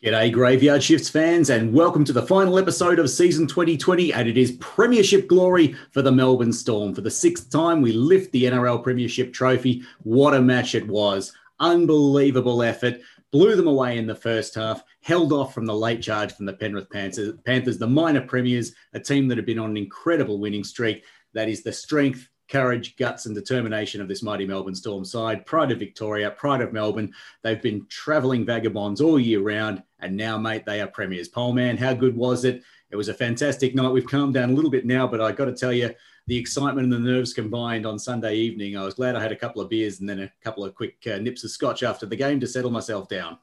[0.00, 4.12] G'day, Graveyard Shifts fans, and welcome to the final episode of season 2020.
[4.12, 6.94] And it is Premiership glory for the Melbourne Storm.
[6.94, 9.82] For the sixth time, we lift the NRL Premiership trophy.
[10.04, 11.32] What a match it was!
[11.58, 13.00] Unbelievable effort.
[13.32, 16.52] Blew them away in the first half, held off from the late charge from the
[16.52, 21.02] Penrith Panthers, the minor premiers, a team that have been on an incredible winning streak.
[21.34, 25.46] That is the strength courage, guts, and determination of this mighty Melbourne Storm side.
[25.46, 27.12] Pride of Victoria, pride of Melbourne.
[27.42, 31.28] They've been travelling vagabonds all year round, and now, mate, they are premiers.
[31.28, 32.62] Pole man, how good was it?
[32.90, 33.90] It was a fantastic night.
[33.90, 35.94] We've calmed down a little bit now, but I got to tell you,
[36.26, 38.76] the excitement and the nerves combined on Sunday evening.
[38.76, 40.96] I was glad I had a couple of beers and then a couple of quick
[41.10, 43.38] uh, nips of scotch after the game to settle myself down.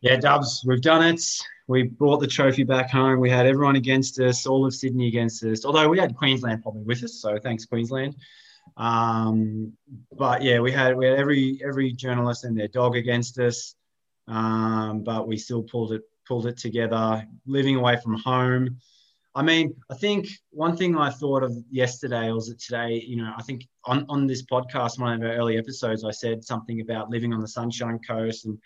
[0.00, 1.22] Yeah, Dubs, we've done it.
[1.68, 3.20] We brought the trophy back home.
[3.20, 5.64] We had everyone against us, all of Sydney against us.
[5.64, 8.16] Although we had Queensland probably with us, so thanks Queensland.
[8.76, 9.72] Um,
[10.16, 13.74] but yeah, we had we had every every journalist and their dog against us,
[14.28, 17.26] um, but we still pulled it pulled it together.
[17.46, 18.78] Living away from home.
[19.34, 23.32] I mean, I think one thing I thought of yesterday was that today, you know,
[23.34, 27.08] I think on, on this podcast, one of our early episodes, I said something about
[27.08, 28.58] living on the Sunshine Coast and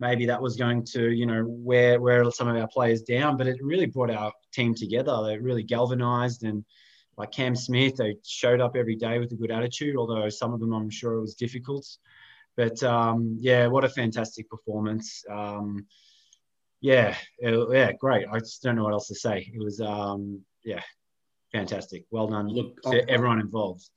[0.00, 3.46] maybe that was going to, you know, wear, wear some of our players down, but
[3.46, 5.22] it really brought our team together.
[5.24, 6.64] They really galvanized and
[7.16, 10.60] like Cam Smith, they showed up every day with a good attitude, although some of
[10.60, 11.84] them I'm sure it was difficult.
[12.56, 15.24] But um, yeah, what a fantastic performance.
[15.28, 15.86] Um,
[16.80, 18.26] yeah, it, yeah, great.
[18.30, 19.50] I just don't know what else to say.
[19.52, 20.82] It was, um, yeah,
[21.50, 22.04] fantastic.
[22.10, 22.48] Well done.
[22.48, 23.88] Look, to everyone involved.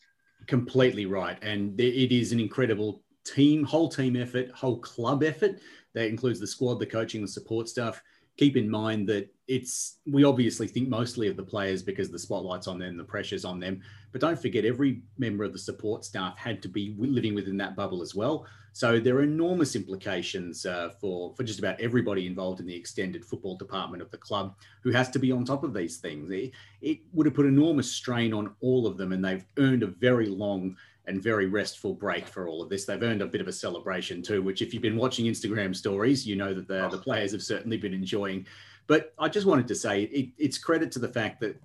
[0.47, 1.37] Completely right.
[1.43, 5.59] And it is an incredible team, whole team effort, whole club effort
[5.93, 8.01] that includes the squad, the coaching, the support staff.
[8.37, 12.67] Keep in mind that it's we obviously think mostly of the players because the spotlight's
[12.67, 13.81] on them, the pressure's on them.
[14.11, 17.75] But don't forget, every member of the support staff had to be living within that
[17.75, 18.47] bubble as well.
[18.73, 23.25] So there are enormous implications uh, for for just about everybody involved in the extended
[23.25, 26.31] football department of the club who has to be on top of these things.
[26.31, 29.87] It, it would have put enormous strain on all of them, and they've earned a
[29.87, 32.85] very long and very restful break for all of this.
[32.85, 36.27] They've earned a bit of a celebration too, which if you've been watching Instagram stories,
[36.27, 38.45] you know that the, the players have certainly been enjoying.
[38.87, 41.59] But I just wanted to say it, it's credit to the fact that,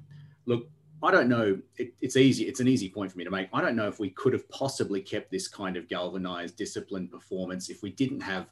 [0.47, 0.69] look,
[1.03, 1.59] I don't know.
[1.77, 2.45] It, it's easy.
[2.45, 3.49] It's an easy point for me to make.
[3.53, 7.69] I don't know if we could have possibly kept this kind of galvanized, disciplined performance
[7.69, 8.49] if we didn't have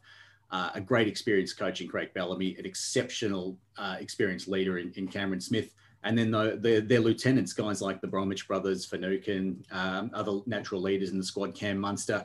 [0.51, 5.09] uh, a great experienced coach in Craig Bellamy, an exceptional uh, experienced leader in, in
[5.09, 5.75] Cameron Smith,
[6.05, 10.81] and then the, the, their lieutenants, guys like the Bromwich brothers, Finucane, um, other natural
[10.81, 12.25] leaders in the squad, Cam Munster,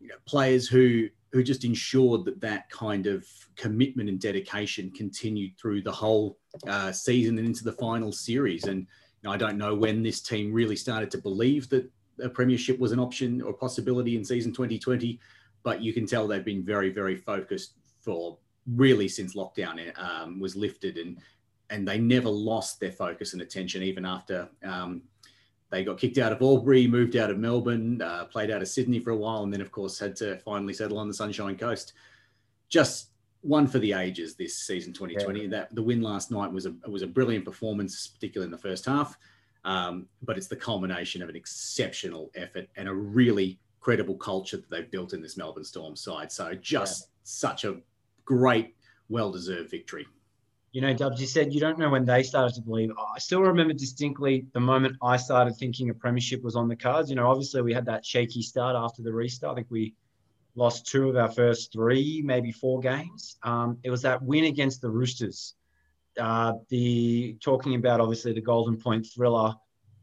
[0.00, 3.26] you know, players who who just ensured that that kind of
[3.56, 6.38] commitment and dedication continued through the whole
[6.68, 8.64] uh, season and into the final series.
[8.64, 8.86] And you
[9.24, 11.90] know, I don't know when this team really started to believe that
[12.22, 15.18] a premiership was an option or possibility in season 2020,
[15.64, 18.38] but you can tell they've been very, very focused for
[18.76, 21.18] really since lockdown um, was lifted and
[21.70, 25.02] and they never lost their focus and attention even after um,
[25.70, 29.00] they got kicked out of Albury, moved out of Melbourne, uh, played out of Sydney
[29.00, 31.94] for a while, and then of course had to finally settle on the Sunshine Coast.
[32.68, 33.08] Just
[33.40, 35.42] one for the ages this season 2020.
[35.42, 35.48] Yeah.
[35.48, 38.84] That the win last night was a was a brilliant performance, particularly in the first
[38.86, 39.18] half.
[39.64, 44.70] Um, but it's the culmination of an exceptional effort and a really credible culture that
[44.70, 46.30] they've built in this Melbourne Storm side.
[46.30, 47.06] So just yeah.
[47.24, 47.78] such a
[48.24, 48.76] great,
[49.08, 50.06] well deserved victory
[50.74, 52.90] you know, Dubs, you said you don't know when they started to believe.
[52.98, 57.08] I still remember distinctly the moment I started thinking a premiership was on the cards.
[57.08, 59.52] You know, obviously we had that shaky start after the restart.
[59.52, 59.94] I think we
[60.56, 63.36] lost two of our first three, maybe four games.
[63.44, 65.54] Um, it was that win against the Roosters.
[66.18, 69.54] Uh, the talking about obviously the Golden Point thriller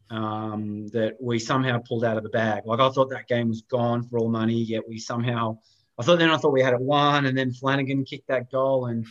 [0.09, 2.63] um, that we somehow pulled out of the bag.
[2.65, 5.57] Like I thought that game was gone for all money, yet we somehow.
[5.99, 8.85] I thought then I thought we had it won, and then Flanagan kicked that goal
[8.85, 9.05] and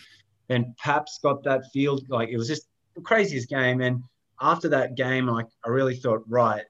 [0.50, 2.04] and Paps got that field.
[2.08, 3.80] Like it was just the craziest game.
[3.80, 4.02] And
[4.40, 6.64] after that game, like I really thought, right,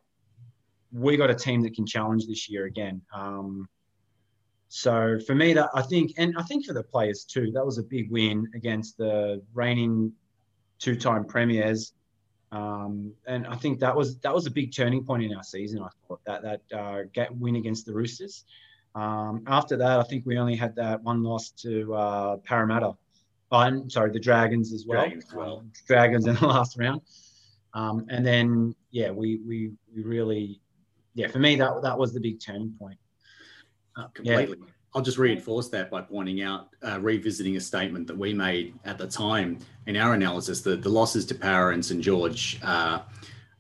[0.93, 3.01] we got a team that can challenge this year again.
[3.15, 3.69] Um,
[4.69, 7.79] so for me, that I think, and I think for the players too, that was
[7.79, 10.13] a big win against the reigning
[10.79, 11.93] two-time premiers.
[12.53, 15.83] Um, and I think that was that was a big turning point in our season.
[15.83, 18.45] I thought that that uh, get, win against the Roosters.
[18.97, 22.97] Um, after that, I think we only had that one loss to uh, Parramatta
[23.51, 25.03] Oh, I'm sorry, the Dragons as well.
[25.03, 25.59] Dragons, well.
[25.59, 27.01] Um, Dragons in the last round.
[27.75, 30.61] Um, and then, yeah, we, we, we really,
[31.15, 32.99] yeah, for me, that, that was the big turning point.
[33.97, 34.57] Uh, Completely.
[34.61, 34.67] Yeah.
[34.95, 38.99] I'll just reinforce that by pointing out, uh, revisiting a statement that we made at
[38.99, 43.01] the time in our analysis that the losses to Parra and St George uh,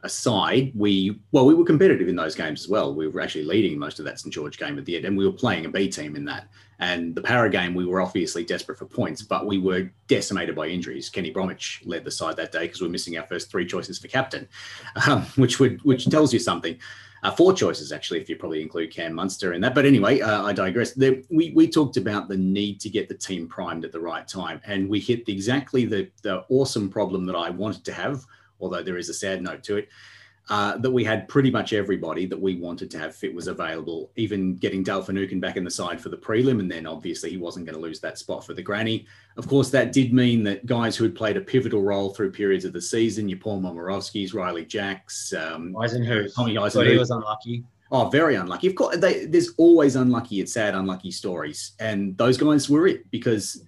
[0.02, 2.94] aside, we well, we were competitive in those games as well.
[2.94, 5.26] We were actually leading most of that St George game at the end, and we
[5.26, 6.48] were playing a B team in that.
[6.78, 10.66] And the Parra game, we were obviously desperate for points, but we were decimated by
[10.66, 11.10] injuries.
[11.10, 13.98] Kenny Bromwich led the side that day because we are missing our first three choices
[13.98, 14.48] for captain,
[15.06, 16.78] um, which would which tells you something.
[17.22, 19.74] Uh, four choices actually, if you probably include Cam Munster in that.
[19.74, 20.92] But anyway, uh, I digress.
[20.92, 24.26] There, we we talked about the need to get the team primed at the right
[24.26, 28.24] time, and we hit exactly the the awesome problem that I wanted to have
[28.60, 29.88] although there is a sad note to it,
[30.50, 34.10] uh, that we had pretty much everybody that we wanted to have fit was available,
[34.16, 36.58] even getting Dale Finucane back in the side for the prelim.
[36.58, 39.06] And then obviously he wasn't going to lose that spot for the granny.
[39.36, 42.64] Of course, that did mean that guys who had played a pivotal role through periods
[42.64, 46.34] of the season, your Paul Momirovskis, Ryley Jacks, um, Eisenhuth.
[46.34, 46.90] Tommy Eisenhuth.
[46.90, 47.62] he was unlucky.
[47.92, 48.66] Oh, very unlucky.
[48.66, 51.72] Of course, they, there's always unlucky and sad, unlucky stories.
[51.78, 53.64] And those guys were it because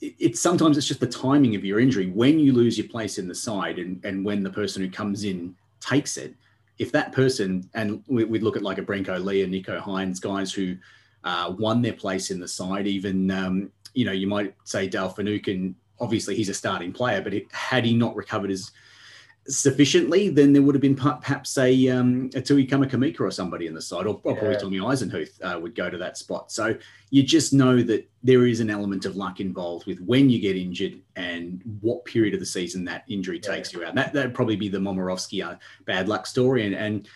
[0.00, 2.08] it's sometimes it's just the timing of your injury.
[2.08, 5.24] When you lose your place in the side and, and when the person who comes
[5.24, 6.34] in takes it
[6.78, 10.20] if that person and we, would look at like a Brenko Lee and Nicho Hynes
[10.20, 10.76] guys who
[11.24, 15.08] uh, won their place in the side even um, you know you might say Dale
[15.08, 18.72] Finucane obviously he's a starting player but it, had he not recovered his
[19.48, 23.74] sufficiently, then there would have been perhaps a, um, a Tui Kamikamica or somebody in
[23.74, 24.38] the side, or, or yeah.
[24.38, 26.50] probably Tommy Eisenhuth uh, would go to that spot.
[26.50, 26.76] So
[27.10, 30.56] you just know that there is an element of luck involved with when you get
[30.56, 33.54] injured and what period of the season that injury yeah.
[33.54, 33.94] takes you out.
[33.94, 36.66] That that'd probably be the Momirovski uh, bad luck story.
[36.66, 37.08] And, and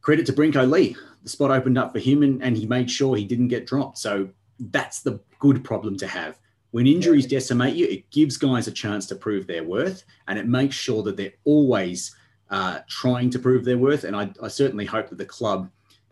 [0.00, 3.16] credit to Brenko Lee, the spot opened up for him, and, and he made sure
[3.16, 3.98] he didn't get dropped.
[3.98, 4.28] So
[4.58, 6.38] that's the good problem to have
[6.74, 10.48] when injuries decimate you, it gives guys a chance to prove their worth and it
[10.48, 12.16] makes sure that they're always
[12.50, 14.02] uh, trying to prove their worth.
[14.02, 15.70] And I, I, certainly hope that the club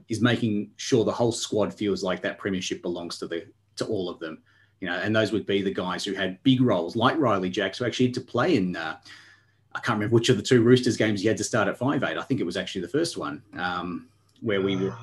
[0.08, 3.44] is making sure the whole squad feels like that premiership belongs to the
[3.74, 4.40] to all of them.
[4.78, 7.78] You know, and those would be the guys who had big roles, like Ryley Jacks,
[7.78, 8.76] who actually had to play in.
[8.76, 8.98] Uh,
[9.74, 12.04] I can't remember which of the two Roosters games he had to start at five
[12.04, 12.16] eight.
[12.16, 14.06] I think it was actually the first one um,
[14.40, 14.94] where we were.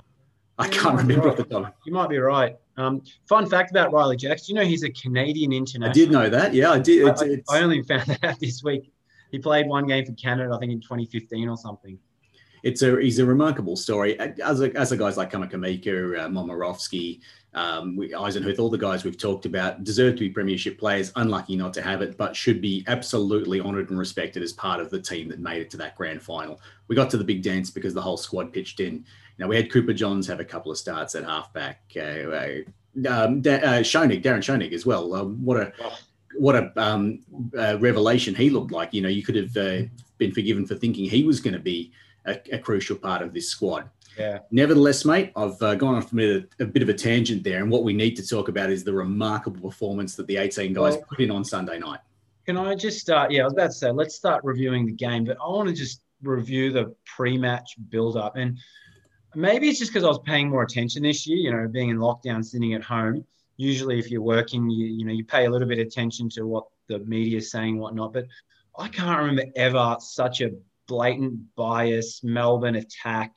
[0.59, 1.31] I can't remember right.
[1.31, 1.75] off the top.
[1.85, 2.55] You might be right.
[2.77, 5.89] Um, fun fact about Ryley Jacks, you know he's a Canadian international.
[5.89, 6.53] I did know that.
[6.53, 7.07] Yeah, I did.
[7.07, 8.91] I, I, only found that out this week.
[9.31, 11.97] He played one game for Canada, I think, in 2015 or something.
[12.61, 14.19] It's a he's a remarkable story.
[14.19, 17.21] As a, as a guys like Kamikamica, uh, Momirovski,
[17.53, 21.11] um, Eisenhuth, all the guys we've talked about deserve to be premiership players.
[21.15, 24.89] Unlucky not to have it, but should be absolutely honoured and respected as part of
[24.89, 26.59] the team that made it to that grand final.
[26.87, 29.05] We got to the big dance because the whole squad pitched in.
[29.39, 31.81] Now we had Cooper Johns have a couple of starts at halfback.
[31.95, 32.47] Uh, uh,
[33.09, 35.15] um, da- uh, Schoenig, Darren Schoenig as well.
[35.15, 35.73] Um, what a
[36.35, 37.19] what a um,
[37.57, 38.93] uh, revelation he looked like.
[38.93, 39.81] You know, you could have uh,
[40.17, 41.91] been forgiven for thinking he was going to be
[42.25, 43.89] a, a, crucial part of this squad.
[44.17, 44.39] Yeah.
[44.51, 47.71] Nevertheless, mate, I've uh, gone off a bit, a bit, of a tangent there, and
[47.71, 51.05] what we need to talk about is the remarkable performance that the 18 guys well,
[51.09, 51.99] put in on Sunday night.
[52.45, 53.31] Can I just start?
[53.31, 55.75] Yeah, I was about to say, let's start reviewing the game, but I want to
[55.75, 58.57] just review the pre-match build-up and
[59.35, 61.97] maybe it's just because I was paying more attention this year, you know, being in
[61.97, 63.25] lockdown, sitting at home.
[63.57, 66.47] Usually, if you're working, you, you know, you pay a little bit of attention to
[66.47, 68.13] what the media is saying, whatnot.
[68.13, 68.27] But
[68.77, 70.51] I can't remember ever such a
[70.87, 73.35] blatant bias Melbourne attack.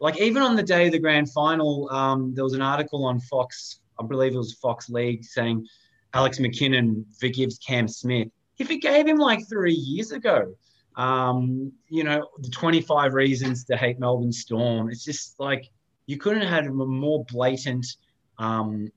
[0.00, 3.20] Like even on the day of the grand final, um, there was an article on
[3.20, 5.66] Fox, I believe it was Fox League, saying
[6.14, 8.28] Alex McKinnon forgives Cam Smith.
[8.58, 10.54] If he forgave him like three years ago.
[10.98, 14.90] Um, you know, the 25 reasons to hate Melbourne Storm.
[14.90, 15.70] It's just like
[16.06, 17.86] you couldn't have had a more blatant,
[18.38, 18.90] um,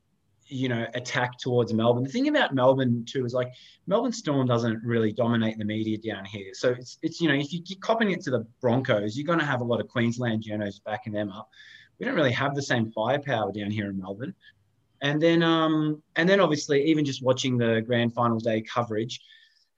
[0.48, 2.03] you know, attack towards Melbourne.
[2.03, 3.53] The thing about Melbourne too is like
[3.86, 6.54] Melbourne Storm doesn't really dominate the media down here.
[6.54, 9.40] So it's it's you know if you keep copying it to the Broncos, you're going
[9.40, 11.49] to have a lot of Queensland journos backing them up.
[11.99, 14.33] We don't really have the same firepower down here in Melbourne.
[15.04, 19.21] And then um and then obviously even just watching the grand final day coverage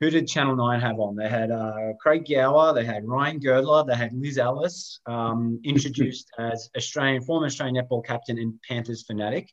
[0.04, 1.16] who did Channel 9 have on?
[1.16, 6.30] They had uh, Craig Gower, they had Ryan Girdler, they had Liz Ellis, um, introduced
[6.38, 9.50] as Australian, former Australian netball captain and Panthers fanatic.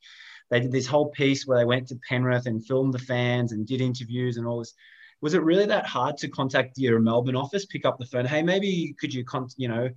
[0.51, 3.65] They did this whole piece where they went to Penrith and filmed the fans and
[3.65, 4.75] did interviews and all this.
[5.21, 8.25] Was it really that hard to contact your Melbourne office, pick up the phone?
[8.25, 9.89] Hey, maybe could you, con- you know,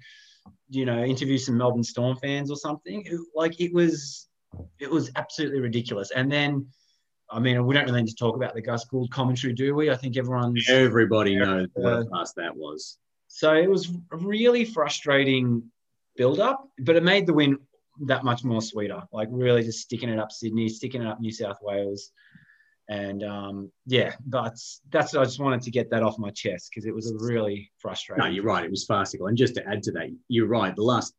[0.70, 3.04] you know, interview some Melbourne Storm fans or something?
[3.34, 4.28] Like it was,
[4.80, 6.12] it was absolutely ridiculous.
[6.12, 6.68] And then
[7.30, 9.90] I mean, we don't really need to talk about the Gus Gould commentary, do we?
[9.90, 12.98] I think everyone's everybody knows what a pass that was.
[13.28, 15.64] So it was a really frustrating
[16.16, 17.58] build up, but it made the win
[18.02, 19.02] that much more sweeter.
[19.12, 22.12] Like really just sticking it up Sydney, sticking it up New South Wales.
[22.90, 24.58] And um, yeah, but
[24.90, 27.72] that's I just wanted to get that off my chest because it was a really
[27.78, 28.24] frustrating.
[28.24, 28.66] No, you're right.
[28.66, 29.28] It was farcical.
[29.28, 30.76] And just to add to that, you're right.
[30.76, 31.16] The last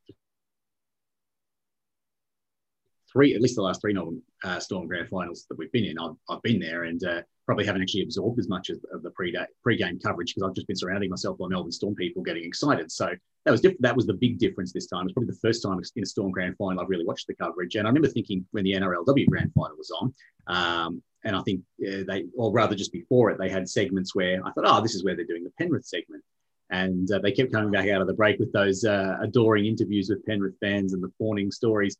[3.14, 5.99] three, at least the last three Northern uh, Storm Grand Finals that we've been in,
[5.99, 9.37] I've, I've been there, and uh, probably haven't actually absorbed as much of, the pre
[9.62, 12.90] pre-game coverage because I've just been surrounding myself by Melbourne Storm people getting excited.
[12.90, 13.09] So
[13.44, 15.02] that was diff- that was the big difference this time.
[15.02, 17.35] It was probably the first time in a Storm Grand Final I've really watched the
[17.35, 17.76] coverage.
[17.76, 20.14] And I remember thinking when the NRLW Grand Final was on,
[20.47, 24.40] um, and I think uh, they, or rather just before it, they had segments where
[24.44, 26.23] I thought, oh, this is where they're doing the Penrith segment.
[26.71, 30.09] And uh, they kept coming back out of the break with those uh, adoring interviews
[30.09, 31.97] with Penrith fans and the fawning stories.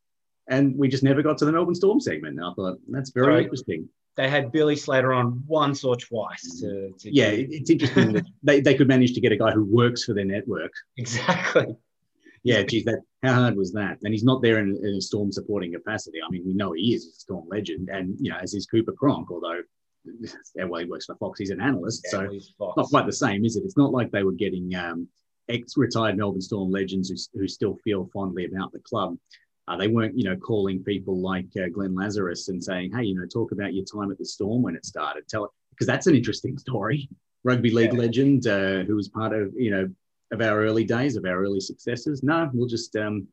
[0.47, 2.37] And we just never got to the Melbourne Storm segment.
[2.37, 3.43] And I thought, that's very right.
[3.43, 6.61] interesting they had Billy Slater on once or twice.
[6.61, 9.65] To, to yeah, it's interesting that they, they could manage to get a guy who
[9.65, 10.71] works for their network.
[10.97, 11.75] Exactly.
[12.43, 13.97] Yeah, geez, that how hard was that?
[14.03, 16.19] And he's not there in, in, a Storm supporting capacity.
[16.25, 18.91] I mean, we know he is a Storm legend, and you know, as is Cooper
[18.91, 19.61] Cronk, although
[20.55, 22.39] well, he works for Fox, he's an analyst, yeah, so
[22.77, 23.63] not quite the same, is it?
[23.65, 25.07] It's not like they were getting um,
[25.49, 29.17] ex-retired Melbourne Storm legends who, who still feel fondly about the club.
[29.67, 33.15] Uh, they weren't, you know, calling people like uh, Glenn Lazarus and saying, "Hey, you
[33.15, 36.07] know, talk about your time at the Storm when it started." Tell it because that's
[36.07, 37.09] an interesting story.
[37.43, 37.99] Rugby league yeah.
[37.99, 39.89] legend uh, who was part of, you know,
[40.31, 42.23] of our early days, of our early successes.
[42.23, 43.27] No, we'll just um,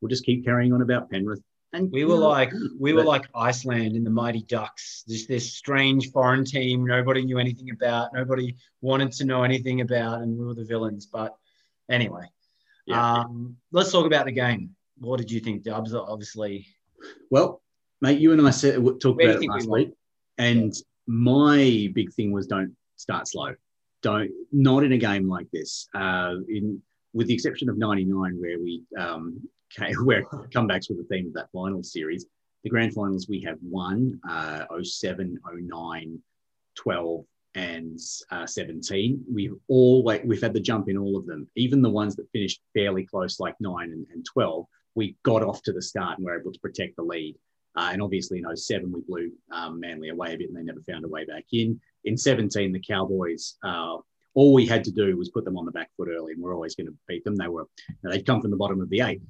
[0.00, 1.42] we'll just keep carrying on about Penrith.
[1.72, 5.04] And we were like we were like Iceland in the Mighty Ducks.
[5.06, 10.22] Just this strange foreign team nobody knew anything about, nobody wanted to know anything about,
[10.22, 11.06] and we were the villains.
[11.06, 11.36] But
[11.90, 12.24] anyway,
[12.86, 13.20] yeah.
[13.20, 14.74] um, let's talk about the game.
[15.00, 15.94] What did you think, Dubs?
[15.94, 16.66] Obviously.
[17.30, 17.62] Well,
[18.00, 19.92] mate, you and I said talked about it last week,
[20.36, 20.74] and
[21.06, 23.54] my big thing was don't start slow.
[24.02, 25.88] Don't not in a game like this.
[25.94, 29.40] Uh, in with the exception of '99, where we um,
[29.76, 30.24] came, where
[30.54, 32.26] comebacks were the theme of that final series.
[32.64, 36.22] The grand finals we have won uh, 07, 09,
[36.74, 37.24] 12,
[37.54, 37.98] and
[38.32, 39.24] uh, 17.
[39.32, 42.60] We've always we've had the jump in all of them, even the ones that finished
[42.74, 44.66] fairly close, like nine and, and 12
[44.98, 47.36] we got off to the start and were able to protect the lead.
[47.76, 50.82] Uh, and obviously in 07, we blew um, Manly away a bit and they never
[50.82, 51.80] found a way back in.
[52.04, 53.98] In 17, the Cowboys, uh,
[54.34, 56.54] all we had to do was put them on the back foot early and we're
[56.54, 57.36] always going to beat them.
[57.36, 59.22] They were, you know, they'd come from the bottom of the eight.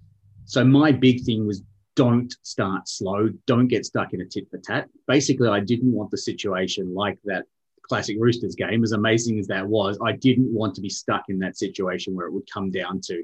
[0.47, 1.63] So my big thing was
[1.95, 3.29] don't start slow.
[3.47, 4.89] Don't get stuck in a tit for tat.
[5.07, 7.45] Basically, I didn't want the situation like that
[7.83, 9.99] classic Roosters game, as amazing as that was.
[10.03, 13.23] I didn't want to be stuck in that situation where it would come down to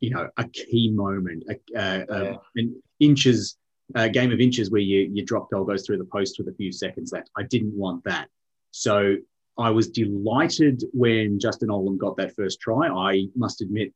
[0.00, 2.36] you know a key moment, a, uh, yeah.
[2.56, 3.56] an inches
[3.94, 6.54] a game of inches where you your drop goal goes through the post with a
[6.54, 7.30] few seconds left.
[7.36, 8.28] I didn't want that,
[8.70, 9.16] so
[9.58, 12.88] I was delighted when Justin Olam got that first try.
[12.88, 13.92] I must admit,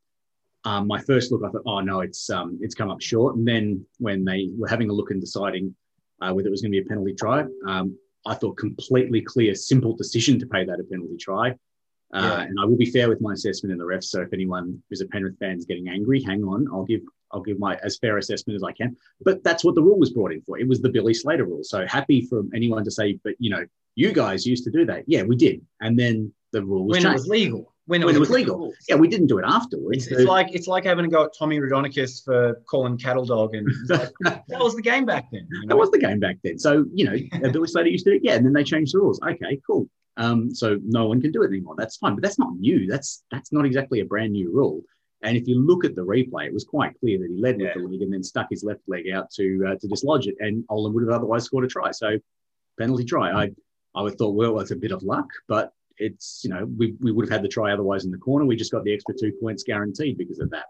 [0.65, 3.37] um, my first look, I thought, oh no, it's um, it's come up short.
[3.37, 5.75] And then when they were having a look and deciding
[6.21, 9.55] uh, whether it was going to be a penalty try, um, I thought completely clear,
[9.55, 11.55] simple decision to pay that a penalty try.
[12.13, 12.43] Uh, yeah.
[12.43, 14.05] And I will be fair with my assessment in the refs.
[14.05, 16.67] So if anyone who's a Penrith fan is getting angry, hang on.
[16.73, 17.03] I'll give
[17.33, 18.97] I'll give my as fair assessment as I can.
[19.21, 20.59] But that's what the rule was brought in for.
[20.59, 21.63] It was the Billy Slater rule.
[21.63, 23.65] So happy for anyone to say, but you know,
[23.95, 25.05] you guys used to do that.
[25.07, 25.65] Yeah, we did.
[25.81, 27.11] And then the rule was when changed.
[27.11, 27.70] it was legal.
[27.87, 28.73] When it, when was, it was legal.
[28.89, 30.07] Yeah, we didn't do it afterwards.
[30.07, 33.55] It's, it's, like it's like having to go at Tommy Raudonikis for calling cattle dog,
[33.55, 35.49] and like, that was the game back then.
[35.51, 35.69] You know?
[35.69, 36.59] That was the game back then.
[36.59, 37.17] So you know,
[37.53, 38.23] Billy Slater used to do it.
[38.23, 39.21] Yeah, and then they changed the rules.
[39.23, 39.89] Okay, cool.
[40.17, 41.75] Um, so no one can do it anymore.
[41.77, 42.87] That's fine, but that's not new.
[42.87, 44.83] That's that's not exactly a brand new rule.
[45.23, 47.67] And if you look at the replay, it was quite clear that he led yeah.
[47.67, 50.37] with the leg and then stuck his left leg out to uh, to dislodge it,
[50.39, 51.91] and Olam would have otherwise scored a try.
[51.91, 52.19] So
[52.79, 53.31] penalty try.
[53.31, 53.51] I
[53.95, 57.13] I would thought, well, it's a bit of luck, but it's you know we, we
[57.13, 58.45] would have had the try otherwise in the corner.
[58.45, 60.67] We just got the extra two points guaranteed because of that.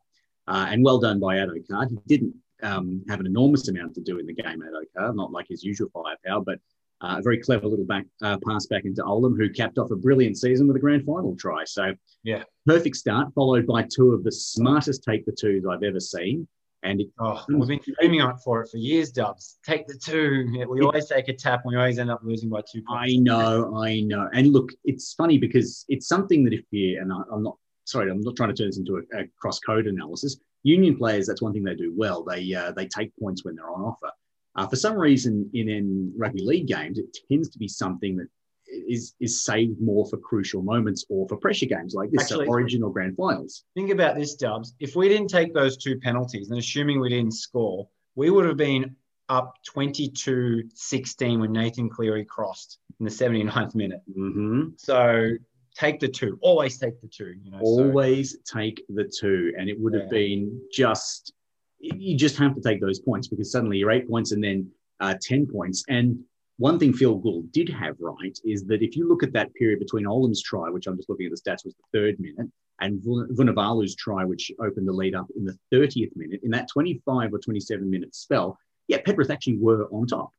[0.47, 1.89] Uh, and well done by Addo-Carr.
[1.89, 5.47] He didn't um, have an enormous amount to do in the game, Addo-Carr, not like
[5.49, 6.59] his usual firepower, but
[7.03, 9.97] uh, a very clever little back uh, pass back into Olam, who capped off a
[9.97, 11.65] brilliant season with a grand final try.
[11.65, 11.95] So,
[12.25, 16.47] yeah, perfect start, followed by two of the smartest take the twos I've ever seen.
[16.83, 19.59] And it, oh, we've been screaming out for it for years, Dubs.
[19.65, 20.67] Take the two.
[20.69, 23.13] We always take a tap, and we always end up losing by two points.
[23.13, 24.29] I know, I know.
[24.33, 28.11] And look, it's funny because it's something that if you and I, am not sorry,
[28.11, 30.41] I'm not trying to turn this into a, a cross code analysis.
[30.63, 32.25] Union players, that's one thing they do well.
[32.25, 34.11] They uh, they take points when they're on offer.
[34.57, 38.29] Uh, for some reason, in, in rugby league games, it tends to be something that
[38.71, 42.51] is is saved more for crucial moments or for pressure games like this, Actually, so
[42.51, 43.65] Origin or Grand Finals.
[43.75, 44.75] Think about this, Dubs.
[44.81, 48.57] If we didn't take those two penalties, and assuming we didn't score, we would have
[48.57, 48.97] been
[49.29, 54.03] up 22-16 when Nathan Cleary crossed in the 79th minute.
[54.11, 54.71] Mm-hmm.
[54.77, 55.31] So
[55.77, 56.37] take the two.
[56.43, 57.35] Always take the two.
[57.41, 58.59] You know, always so.
[58.59, 60.01] take the two, and it would yeah.
[60.01, 61.33] have been just
[61.81, 65.15] you just have to take those points because suddenly you're eight points and then uh,
[65.21, 65.85] 10 points.
[65.89, 66.21] And
[66.61, 69.79] one thing Phil Gould did have right is that if you look at that period
[69.79, 72.49] between Olam's try, which I'm just looking at the stats, was the third minute,
[72.83, 77.33] and Vunivalu's try, which opened the lead up in the 30th minute, in that 25
[77.33, 80.33] or 27 minute spell, yeah, Penrith actually were on top.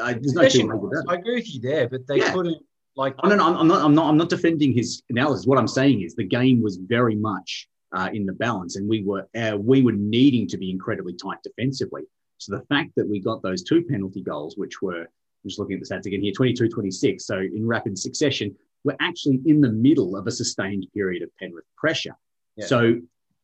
[0.00, 1.04] I, there's no two ways that.
[1.08, 2.32] I agree with you there, but they Yeah.
[2.32, 2.62] couldn't
[2.94, 3.16] like.
[3.24, 3.84] Oh, no, no, I'm not.
[3.84, 4.08] I'm not.
[4.08, 5.46] I'm not defending his analysis.
[5.46, 9.02] What I'm saying is the game was very much uh, in the balance, and we
[9.02, 12.02] were uh, we were needing to be incredibly tight defensively.
[12.38, 15.08] So the fact that we got those two penalty goals, which were
[15.46, 18.54] just looking at the stats again here, 22-26, so in rapid succession,
[18.84, 22.16] we're actually in the middle of a sustained period of Penrith pressure.
[22.56, 22.66] Yeah.
[22.66, 22.94] So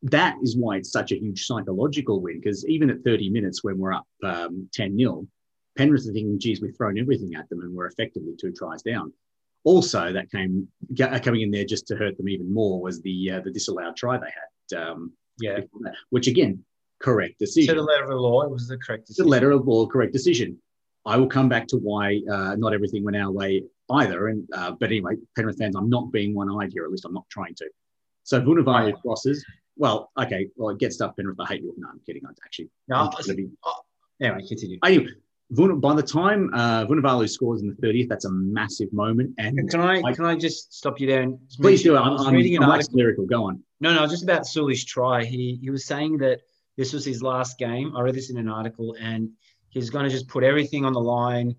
[0.03, 3.79] that is why it's such a huge psychological win because even at 30 minutes when
[3.79, 5.27] we're up um, 10 0,
[5.77, 9.13] Penrith are thinking, geez, we've thrown everything at them and we're effectively two tries down.
[9.65, 10.69] Also, that came
[11.23, 14.17] coming in there just to hurt them even more was the uh, the disallowed try
[14.17, 15.59] they had, um, yeah,
[16.11, 16.65] which again,
[17.01, 17.75] correct decision.
[17.75, 19.87] to the letter of the law, it was the correct To The letter of law,
[19.87, 20.57] correct decision.
[21.07, 24.29] I will come back to why uh, not everything went our way either.
[24.29, 26.85] And uh, but anyway, Penrith fans, I'm not being one-eyed here.
[26.85, 27.67] At least I'm not trying to.
[28.25, 28.95] So Vunivalu Right.
[29.03, 29.45] crosses.
[29.77, 30.49] Well, okay.
[30.57, 31.15] Well, it gets stuff.
[31.17, 31.39] Penrith.
[31.39, 31.73] I hate you.
[31.79, 32.23] No, I'm kidding.
[32.27, 32.69] I actually.
[32.89, 33.49] No, I'm be-
[34.21, 34.79] anyway, continue.
[34.85, 35.09] Anyway,
[35.51, 39.33] Vun- by the time uh, Vunivalu scores in the 30th, that's a massive moment.
[39.39, 42.01] And Can I I- can I just stop you there and please do it.
[42.01, 42.97] mention- I I'm, I'm, reading an I'm article.
[42.99, 43.27] lyrical.
[43.27, 43.63] Go on.
[43.81, 45.25] No, no, just about Sully's try.
[45.25, 46.41] He he was saying that
[46.77, 47.95] this was his last game.
[47.97, 49.31] I read this in an article, and
[49.77, 51.55] he's going to just put everything on the line,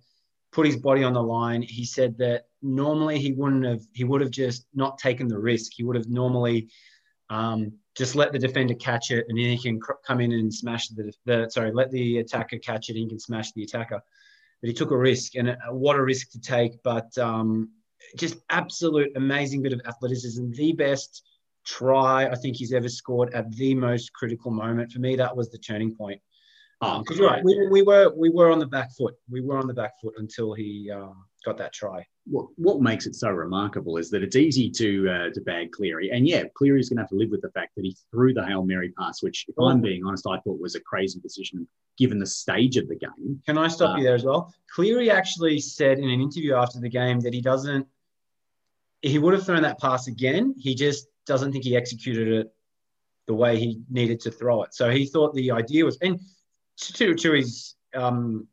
[0.51, 1.61] put his body on the line.
[1.61, 3.81] He said that normally he wouldn't have.
[3.93, 5.71] He would have just not taken the risk.
[5.75, 6.69] He would have normally
[7.29, 10.53] um, just let the defender catch it, and then he can cr- come in and
[10.53, 11.49] smash the, the.
[11.49, 14.01] Sorry, let the attacker catch it, and he can smash the attacker.
[14.61, 16.81] But he took a risk, and uh, what a risk to take!
[16.83, 17.69] But um,
[18.17, 21.23] just absolute amazing bit of athleticism, the best
[21.65, 24.91] try I think he's ever scored at the most critical moment.
[24.91, 26.21] For me, that was the turning point.
[26.81, 29.15] Oh, Because you're right, we, we were we were on the back foot.
[29.29, 32.05] We were on the back foot until he um, got that try.
[32.29, 36.11] what, what makes it so remarkable is that it's easy to uh, to bag Cleary,
[36.11, 38.45] and yeah, Cleary's going to have to live with the fact that he threw the
[38.45, 41.67] hail mary pass, which, if I'm being honest, I thought was a crazy decision
[41.97, 43.41] given the stage of the game.
[43.47, 44.53] Can I stop Uh, you there as well?
[44.71, 47.87] Cleary actually said in an interview after the game that he doesn't.
[49.01, 50.53] He would have thrown that pass again.
[50.59, 52.53] He just doesn't think he executed it
[53.25, 54.73] the way he needed to throw it.
[54.75, 56.19] So he thought the idea was, and
[56.77, 58.47] to to his, um,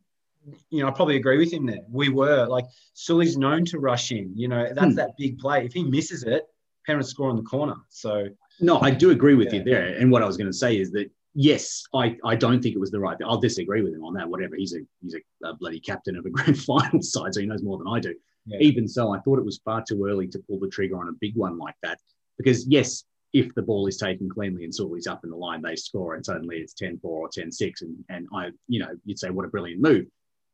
[0.70, 1.80] you know, I probably agree with him there.
[1.90, 2.64] We were like
[2.94, 4.32] Sully's known to rush in.
[4.36, 4.94] You know, that's Hmm.
[4.94, 5.64] that big play.
[5.64, 6.44] If he misses it,
[6.86, 7.76] parents score in the corner.
[7.88, 8.28] So
[8.60, 9.58] No, I do agree with Yeah.
[9.60, 9.86] you there.
[9.96, 12.78] And what I was going to say is that yes, I, I don't think it
[12.78, 13.16] was the right.
[13.24, 14.28] I'll disagree with him on that.
[14.28, 17.46] Whatever, he's a he's a, a bloody captain of a grand final side, so he
[17.46, 18.14] knows more than I do.
[18.46, 18.58] Yeah.
[18.60, 21.12] Even so, I thought it was far too early to pull the trigger on a
[21.18, 21.98] big one like that.
[22.36, 25.74] Because yes, if the ball is taken cleanly and Sully's up in the line, they
[25.74, 27.82] score and suddenly it's 10-4 or 10-6.
[27.82, 30.06] And and I, you know, you'd say what a brilliant move.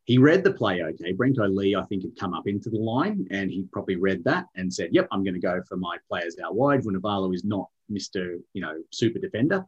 [0.05, 1.13] He read the play okay.
[1.13, 4.47] Brenko Lee, I think, had come up into the line and he probably read that
[4.57, 6.83] and said, Yep, I'm going to go for my players out wide.
[6.83, 8.39] Vunivalu is not Mr.
[8.55, 9.65] You know, super defender.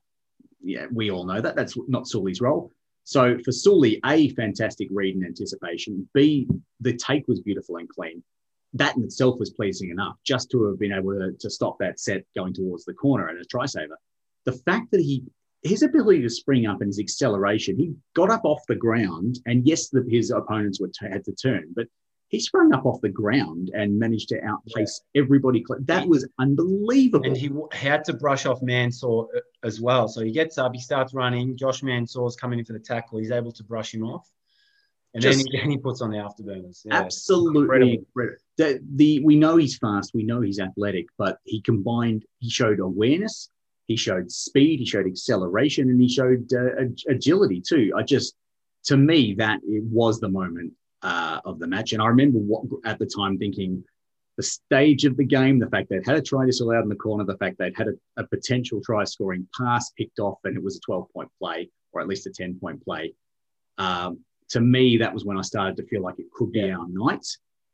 [0.63, 1.55] Yeah, we all know that.
[1.55, 2.73] That's not Sully's role.
[3.05, 6.09] So for Sully, A, fantastic read and anticipation.
[6.15, 6.49] B,
[6.81, 8.23] the take was beautiful and clean.
[8.75, 12.01] That in itself was pleasing enough just to have been able to, to stop that
[12.01, 13.99] set going towards the corner and a try saver.
[14.45, 15.25] The fact that he
[15.63, 19.67] his ability to spring up and his acceleration, he got up off the ground, and
[19.67, 21.87] yes, the, his opponents were t- had to turn, but
[22.33, 25.63] he sprung up off the ground and managed to outpace everybody.
[25.81, 27.27] That was unbelievable.
[27.27, 30.09] and he w- had to brush off Mansour uh, as well.
[30.09, 31.59] So he gets up, he starts running.
[31.59, 33.19] Josh Mansour's coming in for the tackle.
[33.19, 34.27] He's able to brush him off,
[35.15, 36.83] and Just- then, he, then he puts on the afterburners.
[36.85, 36.95] Yeah.
[36.95, 38.37] Absolutely Incredible.
[38.57, 42.25] The, the we know he's fast, we know he's athletic, but he combined.
[42.39, 43.51] He showed awareness,
[43.89, 47.93] he showed speed, he showed acceleration, and he showed uh, agility too.
[47.97, 48.35] I just,
[48.85, 50.73] to me, that it was the moment
[51.03, 53.85] uh, of the match, and I remember what at the time thinking.
[54.39, 57.23] The stage of the game, the fact they'd had a try disallowed in the corner,
[57.23, 60.79] the fact they'd had a, a potential try scoring pass picked off, and it was
[60.79, 63.13] a 12 point play, or at least a 10 point play.
[63.77, 64.21] Um,
[64.53, 66.77] to me, that was when I started to feel like it could be Yeah.
[66.79, 67.27] our night.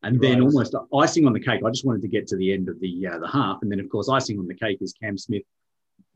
[0.05, 0.29] And Right.
[0.31, 2.79] then almost icing on the cake, I just wanted to get to the end of
[2.79, 5.43] the uh, the half, and then of course icing on the cake is Cam Smith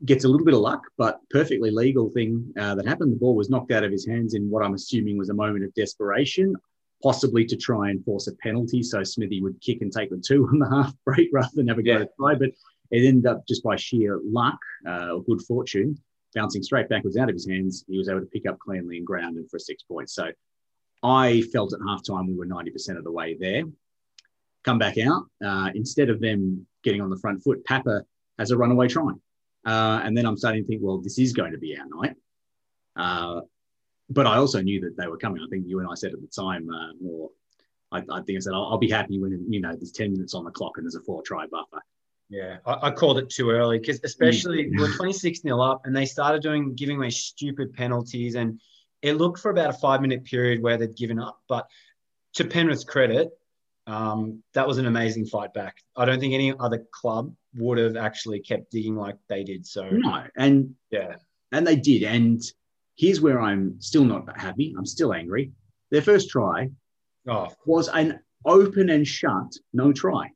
[0.05, 3.11] gets a little bit of luck, but perfectly legal thing uh, that happened.
[3.11, 5.65] The ball was knocked out of his hands in what I'm assuming was a moment
[5.65, 6.55] of desperation,
[7.01, 10.47] possibly to try and force a penalty, so Smithy would kick and take the two
[10.47, 11.99] on the half break rather than have a go Yeah.
[11.99, 12.35] to try.
[12.35, 12.51] But
[12.91, 15.97] it ended up just by sheer luck uh, or good fortune,
[16.33, 17.83] bouncing straight backwards out of his hands.
[17.89, 20.13] He was able to pick up cleanly and ground grounded for six points.
[20.15, 20.31] So
[21.03, 23.63] I felt at halftime we were 90% of the way there.
[24.63, 25.23] Come back out.
[25.45, 28.03] Uh, instead of them getting on the front foot, Papa
[28.39, 29.11] has a runaway try.
[29.65, 32.15] Uh, and then I'm starting to think, well, this is going to be our night.
[32.95, 33.41] Uh,
[34.09, 35.41] but I also knew that they were coming.
[35.45, 37.29] I think you and I said at the time, uh, or
[37.91, 40.33] I, I think I said, I'll, I'll be happy when, you know, there's 10 minutes
[40.33, 41.81] on the clock and there's a four try buffer.
[42.29, 44.79] Yeah, I, I called it too early because especially Mm.
[44.79, 48.59] we're 26 nil up and they started doing giving away stupid penalties and
[49.03, 51.39] it looked for about a five minute period where they'd given up.
[51.47, 51.67] But
[52.35, 53.29] to Penrith's credit,
[53.85, 55.75] um, that was an amazing fight back.
[55.95, 59.67] I don't think any other club would have actually kept digging like they did.
[59.67, 61.17] So no, and yeah,
[61.51, 62.03] and they did.
[62.03, 62.41] And
[62.95, 64.73] here's where I'm still not happy.
[64.77, 65.51] I'm still angry.
[65.91, 66.69] Their first try
[67.27, 67.49] oh.
[67.65, 70.29] was an open and shut no try,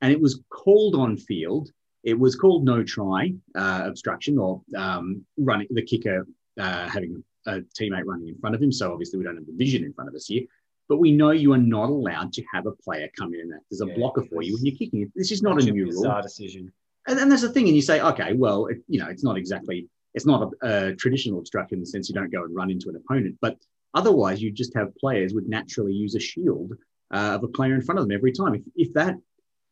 [0.00, 1.70] and it was called on field.
[2.04, 6.26] It was called no try uh, obstruction or um, running the kicker
[6.58, 8.72] uh, having a teammate running in front of him.
[8.72, 10.42] So obviously we don't have the vision in front of us here.
[10.88, 13.80] But we know you are not allowed to have a player come in and as
[13.80, 15.08] a yeah, blocker for you when you're kicking it.
[15.14, 16.20] This is not a new rule.
[16.22, 16.72] decision.
[17.06, 19.36] And then there's the thing, and you say, okay, well, it, you know, it's not
[19.36, 22.70] exactly, it's not a, a, traditional obstruction in the sense you don't go and run
[22.70, 23.58] into an opponent, but
[23.92, 26.72] otherwise you just have players would naturally use a shield
[27.12, 28.54] uh, of a player in front of them every time.
[28.54, 29.16] If, if that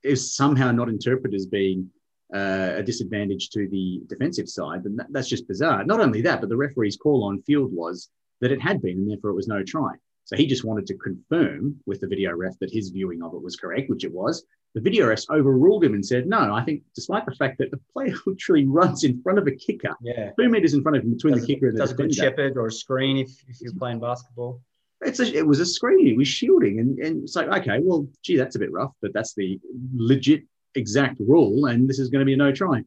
[0.03, 1.89] is somehow not interpreted as being
[2.35, 5.85] uh, a disadvantage to the defensive side, then that, that's just bizarre.
[5.85, 9.11] Not only that, but the referee's call on field was that it had been, and
[9.11, 9.93] therefore it was no try.
[10.25, 13.43] So he just wanted to confirm with the video ref that his viewing of it
[13.43, 14.45] was correct, which it was.
[14.75, 17.81] The video ref overruled him and said, no, I think despite the fact that the
[17.93, 20.31] player literally runs in front of a kicker, yeah.
[20.39, 22.09] two meters in front of him between does the kicker and the does defender.
[22.09, 24.63] Does a good shepherd or a screen if, if you're playing basketball.
[25.03, 26.07] It's a, it was a screen.
[26.07, 26.79] It was shielding.
[26.79, 29.61] And, and it's like, okay, well, gee, that's a bit rough, but that's the
[29.95, 31.67] legit exact rule.
[31.67, 32.83] And this is going to be a no try.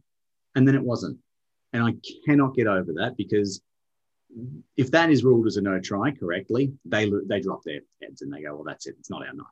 [0.56, 1.18] And then it wasn't.
[1.74, 1.94] And I
[2.26, 3.62] cannot get over that because
[4.76, 8.34] if that is ruled as a no try correctly, they they drop their heads and
[8.34, 8.96] they go, well, that's it.
[9.00, 9.46] It's not our night.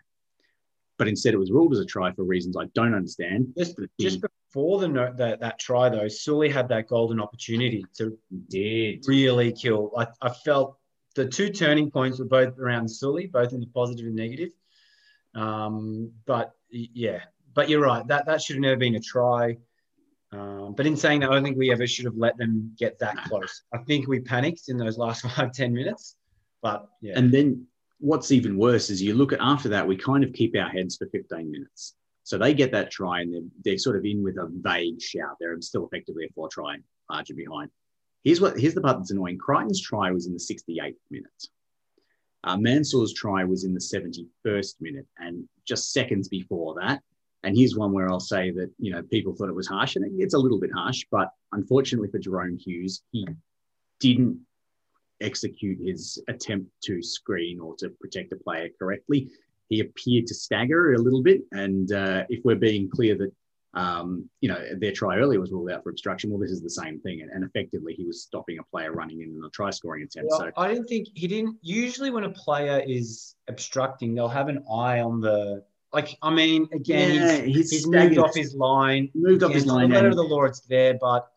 [0.97, 3.53] But instead, it was ruled as a try for reasons I don't understand.
[3.57, 8.17] Just, just before the no, that, that try, though, Sully had that golden opportunity to
[8.49, 9.03] did.
[9.07, 9.91] really kill.
[9.97, 10.77] I, I felt
[11.15, 14.49] the two turning points were both around Sully, both in the positive and negative.
[15.35, 17.21] Um, but yeah,
[17.53, 18.05] but you're right.
[18.07, 19.57] That that should have never been a try.
[20.31, 22.97] Um, but in saying that, I don't think we ever should have let them get
[22.99, 23.63] that close.
[23.73, 26.15] I think we panicked in those last five ten minutes.
[26.61, 27.13] But yeah.
[27.17, 27.67] And then
[27.99, 30.97] what's even worse is you look at after that, we kind of keep our heads
[30.97, 31.95] for 15 minutes.
[32.23, 35.35] So they get that try and they're, they're sort of in with a vague shout.
[35.39, 36.77] They're still effectively a four try
[37.09, 37.69] margin behind.
[38.23, 39.37] Here's what here's the part that's annoying.
[39.37, 41.47] Crichton's try was in the 68th minute.
[42.45, 47.01] Uh, Mansour's try was in the 71st minute, and just seconds before that,
[47.43, 50.05] and here's one where I'll say that, you know, people thought it was harsh, and
[50.19, 53.27] it's a little bit harsh, but unfortunately for Jahrome Hughes, he
[53.99, 54.39] didn't
[55.21, 59.29] execute his attempt to screen or to protect a player correctly.
[59.69, 61.41] He appeared to stagger a little bit.
[61.51, 63.31] And uh, if we're being clear that,
[63.73, 66.69] um, you know, their try earlier was ruled out for obstruction, well, this is the
[66.69, 67.21] same thing.
[67.21, 70.29] And, and effectively, he was stopping a player running in a try scoring attempt.
[70.31, 71.57] Well, so I didn't think he didn't.
[71.61, 76.67] Usually, when a player is obstructing, they'll have an eye on the like, I mean,
[76.73, 79.09] again, yeah, he's, he's, moved off his line.
[79.13, 79.89] Moved off his line.
[79.89, 81.27] The letter of the law, it's there, but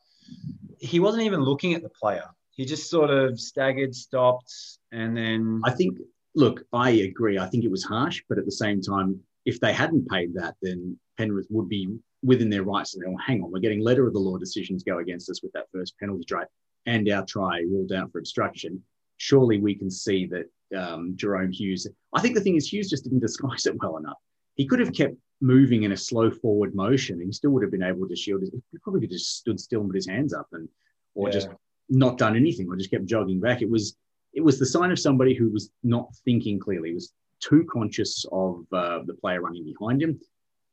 [0.79, 2.25] he wasn't even looking at the player.
[2.53, 4.53] He just sort of staggered, stopped,
[4.92, 5.61] and then.
[5.64, 5.99] I think,
[6.35, 7.38] look, I agree.
[7.38, 10.55] I think it was harsh, but at the same time, if they hadn't paid that,
[10.62, 14.07] then Penrith would be within their rights to say, well, hang on, we're getting letter
[14.07, 16.45] of the law decisions go against us with that first penalty try
[16.87, 18.83] and our try ruled out for obstruction.
[19.19, 21.87] Surely we can see that um, Jahrome Hughes.
[22.14, 24.19] I think the thing is, Hughes just didn't disguise it well enough
[24.57, 27.21] he could have kept moving in a slow forward motion.
[27.21, 28.40] He still would have been able to shield.
[28.40, 30.69] His, he probably could have just stood still and put his hands up, and
[31.14, 31.33] or yeah.
[31.33, 31.49] just
[31.88, 33.62] not done anything, or just kept jogging back.
[33.62, 33.97] It was
[34.33, 36.90] it was the sign of somebody who was not thinking clearly.
[36.90, 40.21] He was too conscious of uh, the player running behind him.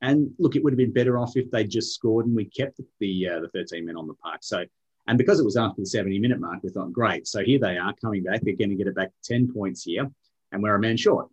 [0.01, 2.79] And look, it would have been better off if they just scored and we kept
[2.99, 4.39] the uh, the 13 men on the park.
[4.41, 4.65] So,
[5.07, 7.25] and because it was after the 70 minute mark, we thought, great.
[7.25, 8.41] So here they are coming back.
[8.41, 10.09] They're going to get it back 10 points here,
[10.51, 11.29] and we're a man short.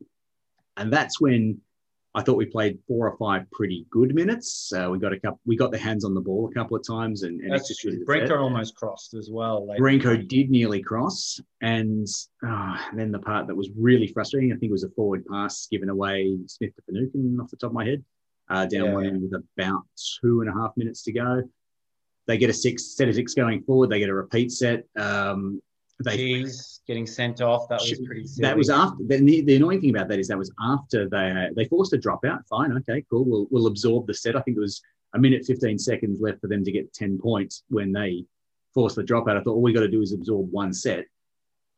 [0.77, 1.61] And that's when
[2.13, 4.73] I thought we played four or five pretty good minutes.
[4.73, 5.41] Uh, we got a couple.
[5.47, 7.85] We got the hands on the ball a couple of times, and, and That's just
[7.85, 9.69] really Brenko almost crossed as well.
[9.79, 12.09] Brenko did nearly cross, and
[12.45, 15.89] oh, then the part that was really frustrating, I think, was a forward pass given
[15.89, 18.05] away Smith to Finucane off the top of my head,
[18.49, 18.95] uh, down yeah.
[18.95, 19.83] one with about
[20.21, 21.43] two and a half minutes to go.
[22.27, 23.91] They get a six set of six going forward.
[23.91, 24.85] They get a repeat set.
[24.97, 25.63] Um,
[26.05, 26.45] they
[26.87, 27.69] getting sent off.
[27.69, 28.27] That was pretty.
[28.27, 28.49] Silly.
[28.49, 29.03] That was after.
[29.05, 32.47] The, the, annoying thing about that is that was after they they forced a dropout.
[32.49, 33.25] Fine, okay, cool.
[33.25, 34.37] We'll we'll absorb the set.
[34.37, 34.83] I think it was
[35.15, 38.25] a minute fifteen seconds left for them to get ten points when they
[38.75, 39.37] forced the dropout.
[39.37, 41.05] I thought all we got to do is absorb one set,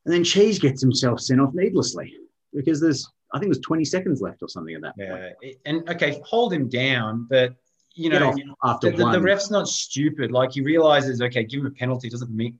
[0.04, 2.14] and then Cheese gets himself sent off needlessly
[2.54, 5.10] because there's I think there's twenty seconds left or something at that yeah.
[5.10, 5.56] point.
[5.66, 7.54] and okay, hold him down, but
[7.94, 10.32] you know, after the, the, the, ref's not stupid.
[10.32, 12.08] Like he realizes, okay, give him a penalty.
[12.08, 12.58] Doesn't mean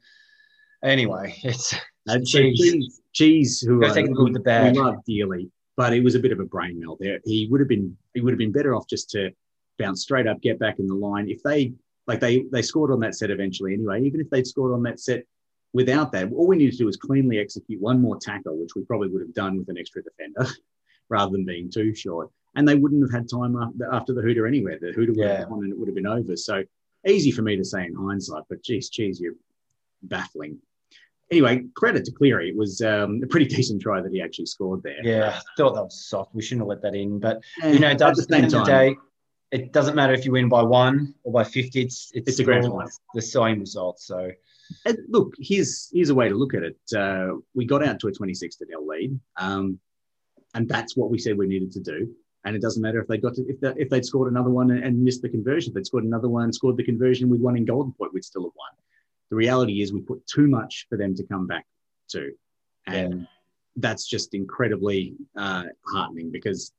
[0.82, 1.74] Anyway, it's
[2.06, 2.58] and cheese.
[2.58, 6.44] cheese, cheese who uh, we, we love dearly, but it was a bit of a
[6.44, 7.20] brain melt there.
[7.24, 9.30] He would have been he would have been better off just to
[9.78, 11.28] bounce straight up, get back in the line.
[11.28, 11.72] If they
[12.06, 15.00] like they they scored on that set eventually anyway, even if they'd scored on that
[15.00, 15.24] set
[15.72, 18.82] without that, all we need to do is cleanly execute one more tackle, which we
[18.82, 20.46] probably would have done with an extra defender,
[21.08, 22.30] rather than being too short.
[22.54, 23.56] And they wouldn't have had time
[23.90, 24.78] after the hooter anywhere.
[24.78, 25.38] The hooter would yeah.
[25.38, 26.36] have gone and it would have been over.
[26.36, 26.62] So
[27.06, 29.36] easy for me to say in hindsight, but geez, geez, you're
[30.02, 30.58] baffling.
[31.32, 32.50] Anyway, credit to Cleary.
[32.50, 35.02] It was um, a pretty decent try that he actually scored there.
[35.02, 36.34] Yeah, I thought that was soft.
[36.34, 37.18] We shouldn't have let that in.
[37.18, 38.96] But, you know, at the, the end of the day,
[39.50, 41.80] it doesn't matter if you win by one or by 50.
[41.80, 42.86] It's, it's, it's a grand final.
[43.14, 43.98] The same result.
[43.98, 44.30] So,
[44.84, 46.78] and look, here's here's a way to look at it.
[46.94, 49.78] Uh, we got out to a 26 to nil lead, um,
[50.54, 52.14] and that's what we said we needed to do.
[52.44, 54.70] And it doesn't matter if they got to, if they, if they'd scored another one
[54.70, 55.70] and missed the conversion.
[55.70, 58.42] If they'd scored another one, scored the conversion with one in Golden Point, we'd still
[58.42, 58.81] have won.
[59.32, 61.64] The reality is we put too much for them to come back
[62.10, 62.32] to,
[62.86, 63.26] and yeah.
[63.76, 66.70] that's just incredibly uh, heartening because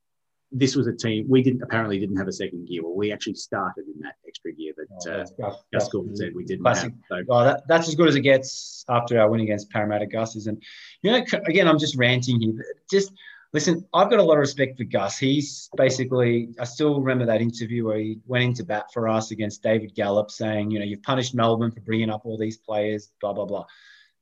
[0.52, 2.84] this was a team we didn't apparently didn't have a second gear.
[2.84, 6.30] Well, we actually started in that extra gear that oh, uh, Gus, Gus Gould said
[6.32, 6.92] we didn't classic.
[7.10, 7.24] have.
[7.24, 7.24] So.
[7.28, 10.06] Oh, that, that's as good as it gets after our win against Parramatta.
[10.06, 10.62] Gus isn't.
[11.02, 12.64] You know, again, I'm just ranting here.
[12.88, 13.12] Just
[13.54, 13.86] listen.
[13.94, 15.16] I've got a lot of respect for Gus.
[15.16, 16.50] He's basically.
[16.60, 20.30] I still remember that interview where he went into bat for us against David Gallop,
[20.30, 23.10] saying, you know, you've punished Melbourne for bringing up all these players.
[23.20, 23.64] Blah blah blah.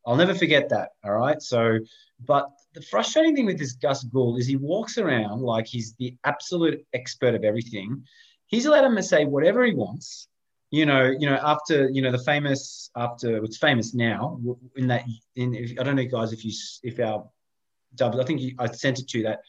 [0.06, 0.90] I'll never forget that.
[1.04, 1.40] All right.
[1.40, 1.78] So,
[2.24, 6.16] but the frustrating thing with this Gus Gould is he walks around like he's the
[6.24, 8.04] absolute expert of everything.
[8.46, 10.28] He's allowed him to say whatever he wants.
[10.70, 14.40] You know, you know, after you know the famous after it's famous now
[14.76, 15.04] in that
[15.36, 17.28] in I don't know guys if you if our
[17.94, 19.40] dubs I think you, I sent it to you that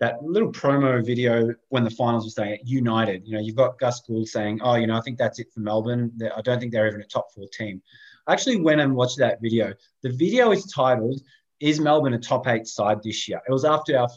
[0.00, 3.22] that little promo video when the finals were saying United.
[3.24, 5.60] You know, you've got Gus Gould saying, "Oh, you know, I think that's it for
[5.60, 6.12] Melbourne.
[6.34, 7.80] I don't think they're even a top four team."
[8.26, 9.74] I actually went and watched that video.
[10.02, 11.20] The video is titled
[11.62, 13.40] is Melbourne a top eight side this year?
[13.48, 14.08] It was after our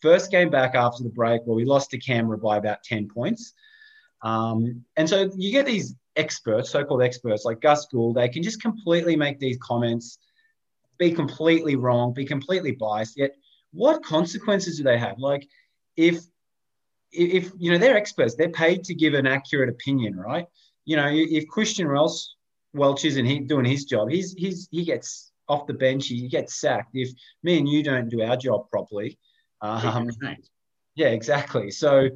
[0.00, 3.52] first game back after the break where we lost to Canberra by about 10 points.
[4.22, 8.44] Um, and so you get these experts, so called experts like Gus Gould, they can
[8.44, 10.18] just completely make these comments,
[10.98, 13.16] be completely wrong, be completely biased.
[13.16, 13.32] Yet,
[13.72, 15.18] what consequences do they have?
[15.18, 15.48] Like,
[15.96, 16.24] if
[17.12, 20.46] if you know they're experts, they're paid to give an accurate opinion, right?
[20.84, 22.28] You know, if Christian Welch
[22.72, 26.60] Welch isn't he doing his job, he's he's he gets off the bench, he gets
[26.60, 26.90] sacked.
[26.94, 27.10] If
[27.42, 29.18] me and you don't do our job properly,
[29.60, 30.10] um,
[30.94, 31.70] yeah, exactly.
[31.70, 32.08] So,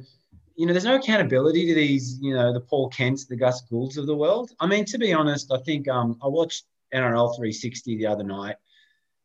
[0.55, 3.97] you know, there's no accountability to these, you know, the Paul Kents, the Gus Goulds
[3.97, 4.51] of the world.
[4.59, 8.55] I mean, to be honest, I think um, I watched NRL 360 the other night.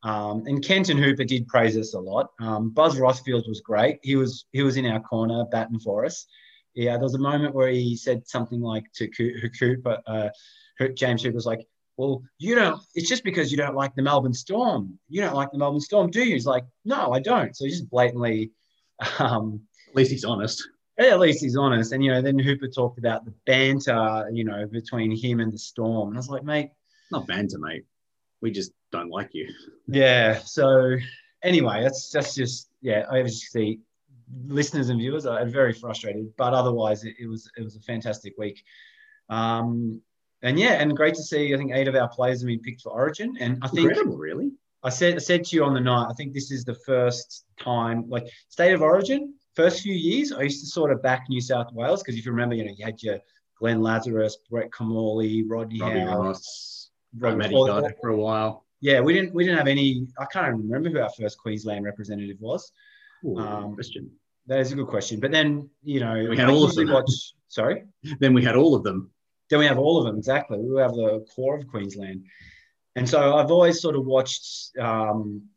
[0.05, 2.31] Um, and Kenton Hooper did praise us a lot.
[2.39, 3.99] Um, Buzz Rothfield was great.
[4.03, 6.27] He was he was in our corner batting for us.
[6.75, 10.29] Yeah, there was a moment where he said something like to Cooper, uh,
[10.95, 14.35] James Hooper was like, well, you don't, it's just because you don't like the Melbourne
[14.35, 14.99] Storm.
[15.09, 16.35] You don't like the Melbourne Storm, do you?
[16.35, 17.57] He's like, no, I don't.
[17.57, 18.51] So he's just blatantly.
[19.19, 20.69] Um, at least he's honest.
[20.99, 21.93] At least he's honest.
[21.93, 25.59] And, you know, then Hooper talked about the banter, you know, between him and the
[25.59, 26.09] Storm.
[26.09, 26.71] And I was like, mate.
[27.13, 27.85] Not banter, mate.
[28.41, 29.47] We just don't like you.
[29.89, 30.39] Yeah.
[30.45, 30.97] So
[31.43, 33.81] anyway, that's, that's just, yeah, I just see
[34.47, 38.35] listeners and viewers are very frustrated, but otherwise it, it was, it was a fantastic
[38.39, 38.65] week.
[39.29, 40.01] Um,
[40.43, 41.55] and yeah, and great to see.
[41.55, 44.19] I think eight of our players have been picked for Origin, and I think incredible,
[44.19, 44.51] really.
[44.83, 46.09] I said I said to you on the night.
[46.11, 49.33] I think this is the first time, like state of Origin.
[49.57, 52.33] First few years, I used to sort of back New South Wales because if you
[52.33, 53.19] remember, you know, you had your
[53.59, 58.64] Glenn Lazarus, Brett Kimmorley, Rodney Robbie Howe, Ross, Matty Dodd for a while.
[58.85, 60.07] Yeah, we didn't we didn't have any.
[60.19, 62.71] I can't even remember who our first Queensland representative was.
[63.25, 64.11] Ooh, um, question.
[64.47, 65.21] That is a good question.
[65.21, 66.93] But then you know, we had all of them.
[66.93, 67.85] Watch, sorry.
[68.21, 69.11] Then we had all of them.
[69.49, 70.59] Then we have all of them, exactly.
[70.59, 72.27] We have the core of Queensland.
[72.95, 75.49] And so I've always sort of watched um,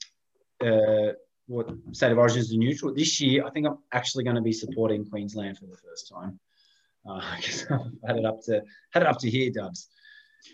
[0.65, 1.11] uh,
[1.47, 2.93] what State of Origin is the neutral.
[2.93, 6.39] This year, I think I'm actually going to be supporting Queensland for the first time.
[7.05, 8.61] Uh, I guess I've had it up to
[8.91, 9.89] had it up to here, Dubs.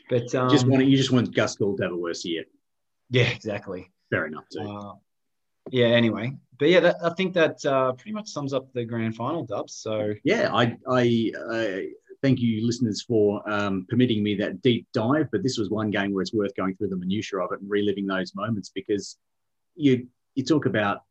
[0.10, 2.46] But um, just want you just want Gus Gould to have a worse year.
[3.14, 3.92] Yeah, exactly.
[4.10, 4.60] Fair enough too.
[4.60, 4.94] Uh,
[5.70, 5.86] yeah.
[5.86, 9.46] Anyway, but yeah, that, I think that uh, pretty much sums up the grand final,
[9.46, 9.76] Dubs.
[9.76, 11.32] So yeah, I I
[12.24, 15.30] thank you, listeners, for um, permitting me that deep dive.
[15.32, 17.70] But this was one game where it's worth going through the minutiae of it and
[17.70, 19.18] reliving those moments because
[19.76, 21.04] you you talk about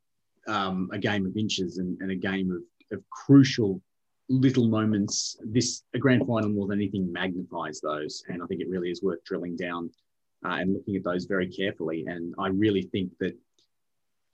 [0.48, 3.80] um, a game of inches and, and a game of, of, crucial
[4.28, 5.36] little moments.
[5.44, 9.04] This a grand final more than anything magnifies those, and I think it really is
[9.04, 9.88] worth drilling down
[10.44, 12.04] uh, and looking at those very carefully.
[12.06, 13.36] And I really think that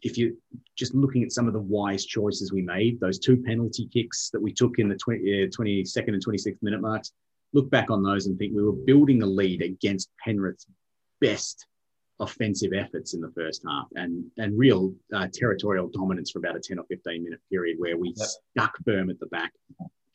[0.03, 0.33] if you're
[0.77, 4.41] just looking at some of the wise choices we made, those two penalty kicks that
[4.41, 7.13] we took in the 20, uh, 22nd and 26th minute marks,
[7.53, 10.67] look back on those and think we were building a lead against Penrith's
[11.21, 11.67] best
[12.21, 16.61] offensive efforts in the first half and and real uh, territorial dominance for about a
[16.61, 18.27] 10 or 15 minute period where we yep.
[18.27, 19.53] stuck firm at the back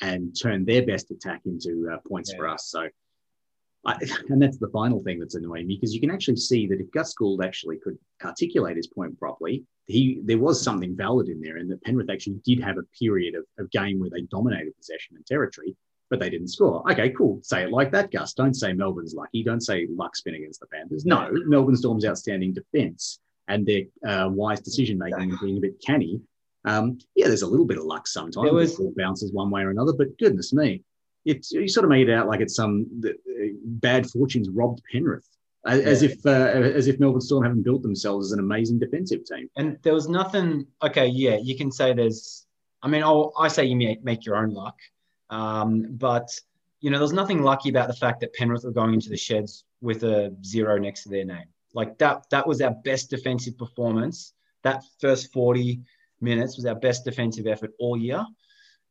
[0.01, 2.37] and turned their best attack into uh, points yeah.
[2.37, 2.67] for us.
[2.69, 2.89] So
[3.85, 3.97] I,
[4.29, 6.91] and that's the final thing that's annoying me because you can actually see that if
[6.91, 11.57] Gus Gould actually could articulate his point properly, he there was something valid in there,
[11.57, 15.15] and that Penrith actually did have a period of, of game where they dominated possession
[15.15, 15.75] and territory,
[16.09, 16.89] but they didn't score.
[16.91, 17.39] Okay, cool.
[17.43, 18.33] Say it like that, Gus.
[18.33, 19.43] Don't say Melbourne's lucky.
[19.43, 21.05] Don't say luck's been against the Panthers.
[21.05, 25.81] No, Melbourne Storm's outstanding defence and their uh, wise decision making and being a bit
[25.85, 26.21] canny.
[26.65, 28.45] Um, yeah, there's a little bit of luck sometimes.
[28.45, 30.81] There was bounces one way or another, but goodness me,
[31.25, 33.09] it's you sort of made it out like it's some uh,
[33.63, 35.27] bad fortunes robbed Penrith.
[35.65, 36.09] As yeah.
[36.09, 39.49] if uh, as if Melbourne Storm haven't built themselves as an amazing defensive team.
[39.55, 40.67] And there was nothing.
[40.81, 42.45] Okay, yeah, you can say there's.
[42.81, 44.75] I mean, I'll, I say you make, make your own luck,
[45.29, 46.29] um, but
[46.83, 49.63] you know, there's nothing lucky about the fact that Penrith were going into the sheds
[49.79, 51.45] with a zero next to their name.
[51.73, 54.33] Like that, that was our best defensive performance.
[54.63, 55.79] That first 40
[56.19, 58.25] minutes was our best defensive effort all year.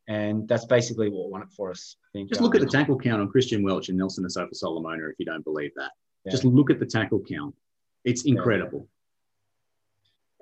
[0.09, 1.97] And that's basically what won it for us.
[2.05, 2.29] I think.
[2.29, 5.15] Just look um, at the tackle count on Christian Welch and Nelson Asofa Solomona if
[5.19, 5.93] you don't believe that.
[6.25, 6.33] Yeah.
[6.33, 7.55] Just look at the tackle count.
[8.05, 8.81] It's incredible.
[8.81, 8.87] Yeah.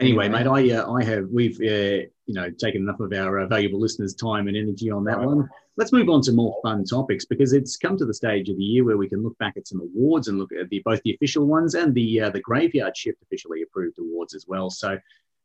[0.01, 3.47] Anyway, mate, I uh, I have we've uh, you know taken enough of our uh,
[3.47, 5.27] valuable listeners' time and energy on that right.
[5.27, 5.49] one.
[5.77, 8.63] Let's move on to more fun topics because it's come to the stage of the
[8.63, 11.15] year where we can look back at some awards and look at the, both the
[11.15, 14.71] official ones and the uh, the graveyard shift officially approved awards as well.
[14.71, 14.99] So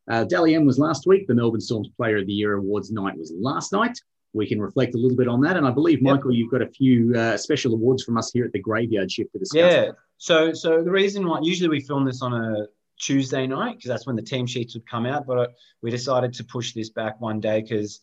[0.10, 1.28] uh, Dally M was last week.
[1.28, 4.00] The Melbourne Storm's Player of the Year awards night was last night.
[4.34, 6.40] We can reflect a little bit on that, and I believe Michael, yep.
[6.40, 9.40] you've got a few uh, special awards from us here at the Graveyard Shift to
[9.40, 9.72] discuss.
[9.74, 9.92] Yeah.
[10.18, 12.68] So, so the reason why usually we film this on a
[13.00, 16.44] Tuesday night because that's when the team sheets would come out, but we decided to
[16.44, 18.02] push this back one day because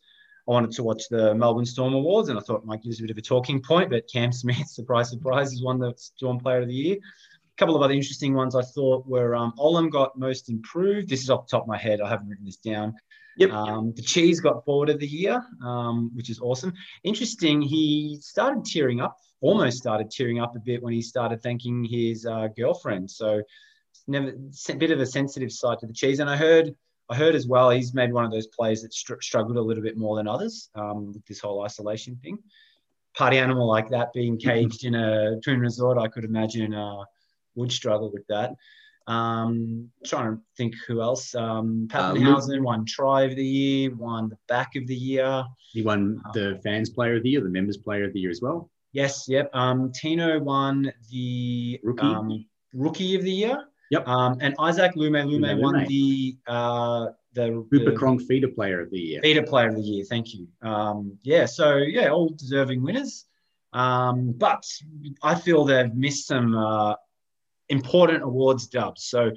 [0.49, 2.99] I wanted to watch the Melbourne Storm Awards, and I thought it might give us
[2.99, 3.91] a bit of a talking point.
[3.91, 6.97] But Cam Smith, surprise, surprise, is one the Storm Player of the Year
[7.59, 11.09] couple of other interesting ones I thought were um, Olam got most improved.
[11.09, 12.01] This is off the top of my head.
[12.01, 12.95] I haven't written this down.
[13.37, 13.51] Yep.
[13.51, 16.73] Um, the cheese got forward of the year, um, which is awesome.
[17.03, 17.63] Interesting.
[17.63, 22.27] He started tearing up, almost started tearing up a bit when he started thanking his
[22.27, 23.11] uh, girlfriend.
[23.11, 23.43] So
[24.07, 24.33] never
[24.69, 26.21] a bit of a sensitive side to the cheese.
[26.21, 26.75] And I heard,
[27.09, 29.83] I heard as well, he's maybe one of those players that str- struggled a little
[29.83, 32.39] bit more than others um, with this whole isolation thing.
[33.17, 36.75] Party animal like that being caged in a twin resort, I could imagine.
[36.75, 37.05] Uh,
[37.55, 38.55] would struggle with that.
[39.07, 41.35] Um, trying to think who else.
[41.35, 45.45] Um, Papenhuyzen uh, won try of the year, won the back of the year.
[45.73, 48.41] He won the fans player of the year, the members player of the year as
[48.41, 48.71] well.
[48.93, 49.51] Yes, yep.
[49.55, 53.65] Um, Tino won the rookie, um, rookie of the year.
[53.91, 54.07] Yep.
[54.07, 59.21] Um, and Isaac Lumelume won the uh, the Cronk feeder player of the year.
[59.23, 60.05] Feeder player of the year.
[60.05, 60.47] Thank you.
[60.63, 61.47] Um, yeah.
[61.47, 63.27] So yeah, all deserving winners.
[63.73, 64.65] Um, but
[65.23, 66.95] I feel they've missed some uh,
[67.73, 69.05] important awards dubs.
[69.05, 69.33] So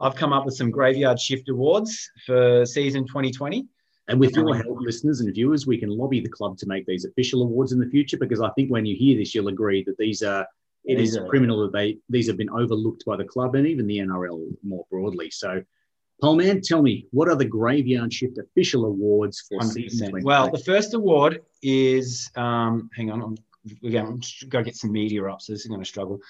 [0.00, 3.66] I've come up with some graveyard shift awards for season 2020.
[4.08, 7.04] And with your help, listeners and viewers, we can lobby the club to make these
[7.04, 9.98] official awards in the future because I think when you hear this, you'll agree that
[9.98, 10.46] these are
[10.84, 13.98] it is criminal that they these have been overlooked by the club and even the
[13.98, 15.30] NRL more broadly.
[15.30, 15.60] So,
[16.20, 19.72] Paul Man, tell me what are the graveyard shift official awards for 100%.
[19.72, 20.24] season 20?
[20.24, 23.36] Well, the first award is um, hang on, I'm
[23.82, 26.20] again, I'm got to get some media up, so this is going to struggle.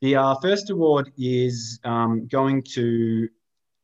[0.00, 3.28] The uh, first award is um, going to,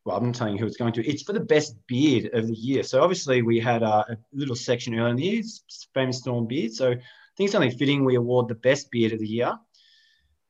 [0.04, 1.06] well, I'm not telling you who it's going to.
[1.06, 2.82] It's for the best beard of the year.
[2.82, 5.42] So obviously we had uh, a little section earlier in the year,
[5.92, 6.72] famous Storm beard.
[6.72, 6.94] So I
[7.36, 9.58] think it's only fitting we award the best beard of the year.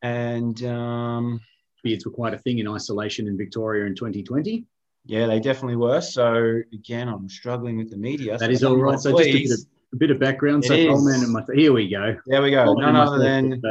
[0.02, 1.40] And um,
[1.82, 4.66] beards were quite a thing in isolation in Victoria in 2020.
[5.04, 6.00] Yeah, they definitely were.
[6.00, 8.38] So again, I'm struggling with the media.
[8.38, 8.98] That so is all right.
[9.00, 9.60] So just a bit, of,
[9.92, 10.64] a bit of background.
[10.64, 12.16] It so Coleman and my here we go.
[12.26, 12.74] There we go.
[12.74, 13.62] None other than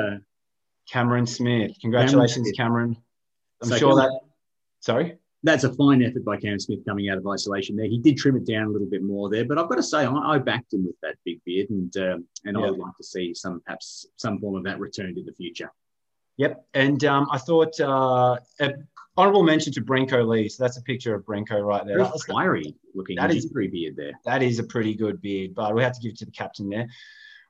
[0.91, 1.76] Cameron Smith.
[1.82, 2.95] Congratulations, Cameron.
[2.95, 3.04] Cameron.
[3.62, 4.19] I'm so sure that.
[4.80, 5.17] Sorry.
[5.43, 7.86] That's a fine effort by Cam Smith coming out of isolation there.
[7.86, 10.00] He did trim it down a little bit more there, but I've got to say
[10.00, 12.65] I, I backed him with that big beard, and um, and yeah.
[12.65, 15.71] I'd like to see some perhaps some form of that returned in the future.
[16.38, 18.38] Yep, and um, I thought uh,
[19.17, 20.50] honourable mention to Brenko Lee.
[20.50, 21.98] So that's a picture of Brenko right there.
[21.98, 23.17] Very fiery looking.
[23.17, 24.13] That is pretty beard there.
[24.26, 26.69] That is a pretty good beard, but we have to give it to the captain
[26.69, 26.88] there.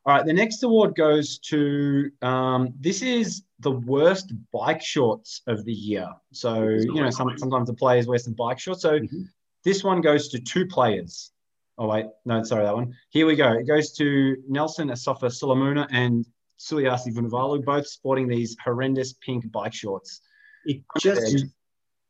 [0.05, 5.65] All right, the next award goes to um, this is the worst bike shorts of
[5.65, 6.07] the year.
[6.31, 8.83] So you know, some, sometimes the players wear some bike shorts.
[8.83, 9.23] So mm-hmm.
[9.63, 11.31] this one goes to two players.
[11.79, 12.93] Oh wait, no, sorry, that one.
[13.09, 13.51] Here we go.
[13.53, 16.23] It goes to Nelson Asofa Solomona and
[16.59, 20.21] Suliasi Vunivalu, both sporting these horrendous pink bike shorts.
[20.65, 21.45] It just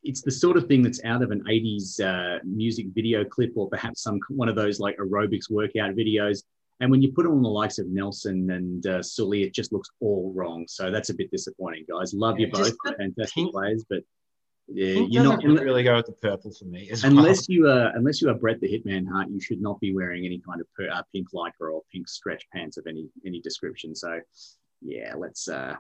[0.04, 3.70] it's the sort of thing that's out of an 80s uh, music video clip or
[3.70, 6.44] perhaps some one of those like aerobics workout videos
[6.80, 9.72] and when you put it on the likes of Nelson and uh, Sully, it just
[9.72, 10.66] looks all wrong.
[10.68, 12.14] So that's a bit disappointing, guys.
[12.14, 14.00] Love yeah, you both, fantastic pink, players, but
[14.68, 16.90] yeah, you're not really go with the purple for me.
[17.04, 17.56] unless well.
[17.56, 20.42] you are, unless you are Brett the Hitman Hart, you should not be wearing any
[20.46, 23.96] kind of per, uh, pink lycra or pink stretch pants of any any description.
[23.96, 24.20] So,
[24.82, 25.76] yeah, let's uh,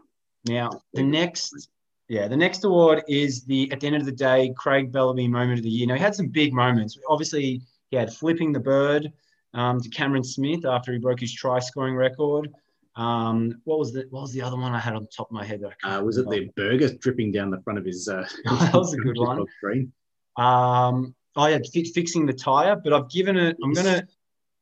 [0.47, 1.69] Now, the next,
[2.07, 5.59] yeah, the next award is the at the end of the day Craig Bellamy Moment
[5.59, 5.87] of the Year.
[5.87, 6.97] Now he had some big moments.
[7.09, 9.11] Obviously, he had flipping the bird
[9.55, 12.53] um, to Cameron Smith after he broke his try scoring record.
[12.95, 15.33] Um, what was the what was the other one I had on the top of
[15.33, 15.63] my head?
[15.83, 18.07] Uh, was it the burger dripping down the front of his?
[18.07, 19.45] Uh, that was a good one.
[20.37, 22.75] Um, oh yeah, fixing the tire.
[22.75, 23.55] But I've given it.
[23.63, 24.05] I'm going to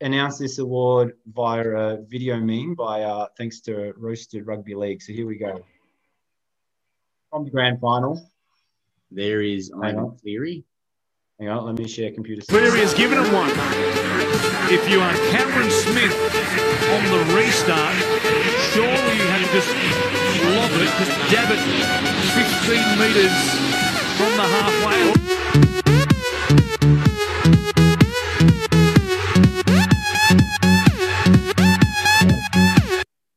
[0.01, 5.01] announce this award via a video meme by uh, thanks to Roasted Rugby League.
[5.01, 5.65] So here we go.
[7.31, 8.29] From the grand final.
[9.09, 10.63] There is Ivan Cleary.
[11.39, 12.43] Hang on, let me share computer.
[12.47, 13.49] Cleary has given it one.
[14.71, 16.13] If you are Cameron Smith
[16.93, 17.95] on the restart,
[18.69, 19.67] surely you had to just
[20.45, 21.57] lob it, just jab it
[22.37, 23.33] 15 metres
[24.15, 25.33] from the halfway.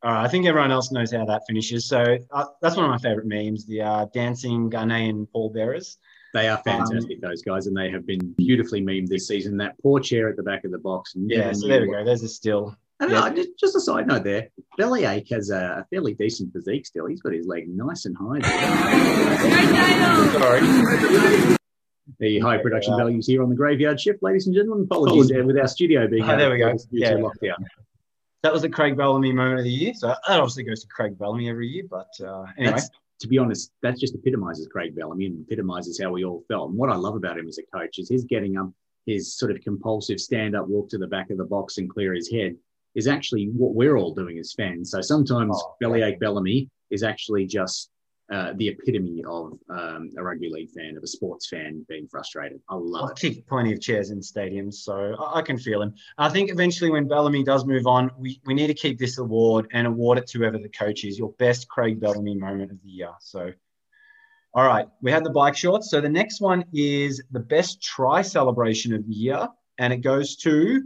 [0.03, 1.85] All right, I think everyone else knows how that finishes.
[1.85, 5.97] So uh, that's one of my favorite memes: the uh, dancing Ghanaian pallbearers.
[6.33, 9.57] They are fantastic, um, those guys, and they have been beautifully memed this season.
[9.57, 11.13] That poor chair at the back of the box.
[11.15, 12.03] Yeah, so there we go.
[12.03, 12.75] There's a still.
[12.99, 13.29] And yeah.
[13.29, 14.49] no, just a side note there.
[14.77, 17.05] Bellyache has a, fairly decent physique still.
[17.05, 18.41] He's got his leg nice and high.
[20.31, 20.61] Sorry.
[22.19, 22.97] The high production yeah.
[22.97, 24.85] values here on the graveyard shift, ladies and gentlemen.
[24.85, 26.75] Apologies there with our studio being oh, there we go.
[26.91, 27.13] Yeah.
[27.13, 27.63] lockdown
[28.43, 29.93] that was the Craig Bellamy moment of the year.
[29.93, 31.83] So that obviously goes to Craig Bellamy every year.
[31.89, 32.71] But uh, anyway.
[32.71, 32.89] That's,
[33.19, 36.69] to be honest, that just epitomizes Craig Bellamy and epitomizes how we all felt.
[36.69, 38.71] And what I love about him as a coach is his getting up,
[39.05, 42.13] his sort of compulsive stand up walk to the back of the box and clear
[42.13, 42.55] his head
[42.95, 44.91] is actually what we're all doing as fans.
[44.91, 47.89] So sometimes oh, Bellyache Bellamy is actually just
[48.31, 52.59] uh, the epitome of um, a rugby league fan, of a sports fan being frustrated.
[52.69, 53.17] I love I've it.
[53.17, 55.93] kicked plenty of chairs in stadiums, so I, I, can feel him.
[56.17, 59.67] I think eventually when Bellamy does move on, we, we need to keep this award
[59.71, 61.17] and award it to whoever the coach is.
[61.17, 63.13] Your best Craig Bellamy moment of the year.
[63.21, 63.53] So,
[64.53, 65.89] all right, we had the bike shorts.
[65.89, 69.47] So the next one is the best try celebration of the year,
[69.77, 70.83] and it goes to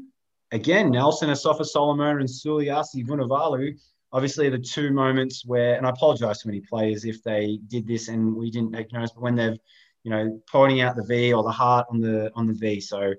[0.51, 3.79] again Nelson Asofa-Solomona and Suliasi Vunivalu
[4.13, 8.07] obviously the two moments where, and I apologize to any players if they did this
[8.07, 9.57] and we didn't take notice, but when they've,
[10.03, 12.79] you know, pointing out the V or the heart on the on the V.
[12.79, 13.13] So,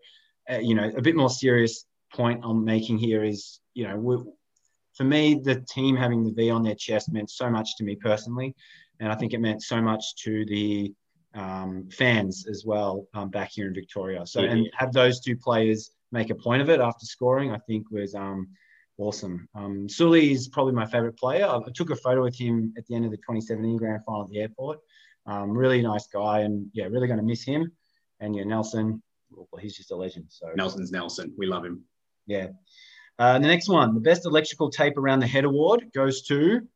[0.51, 4.17] uh, you know, a bit more serious point I'm making here is, you know, we,
[4.95, 7.97] for me, the team having the V on their chest meant so much to me
[7.97, 8.55] personally,
[9.01, 10.93] and I think it meant so much to the
[11.35, 14.27] um, fans as well um, back here in Victoria.
[14.27, 17.91] So, and have those two players make a point of it after scoring, I think
[17.91, 18.49] was um,
[18.99, 19.49] awesome.
[19.55, 21.47] Um, Sully is probably my favorite player.
[21.47, 24.25] I, I, took a photo with him at the end of the 2017 grand final
[24.25, 24.79] at the airport.
[25.27, 27.73] Um, really nice guy, and yeah, really going to miss him.
[28.21, 30.27] And yeah, Nelson, well, he's just a legend.
[30.29, 31.33] So Nelson's Nelson.
[31.37, 31.85] We love him.
[32.27, 32.49] Yeah.
[33.19, 36.67] Uh, the next one, the best electrical tape around the head award goes to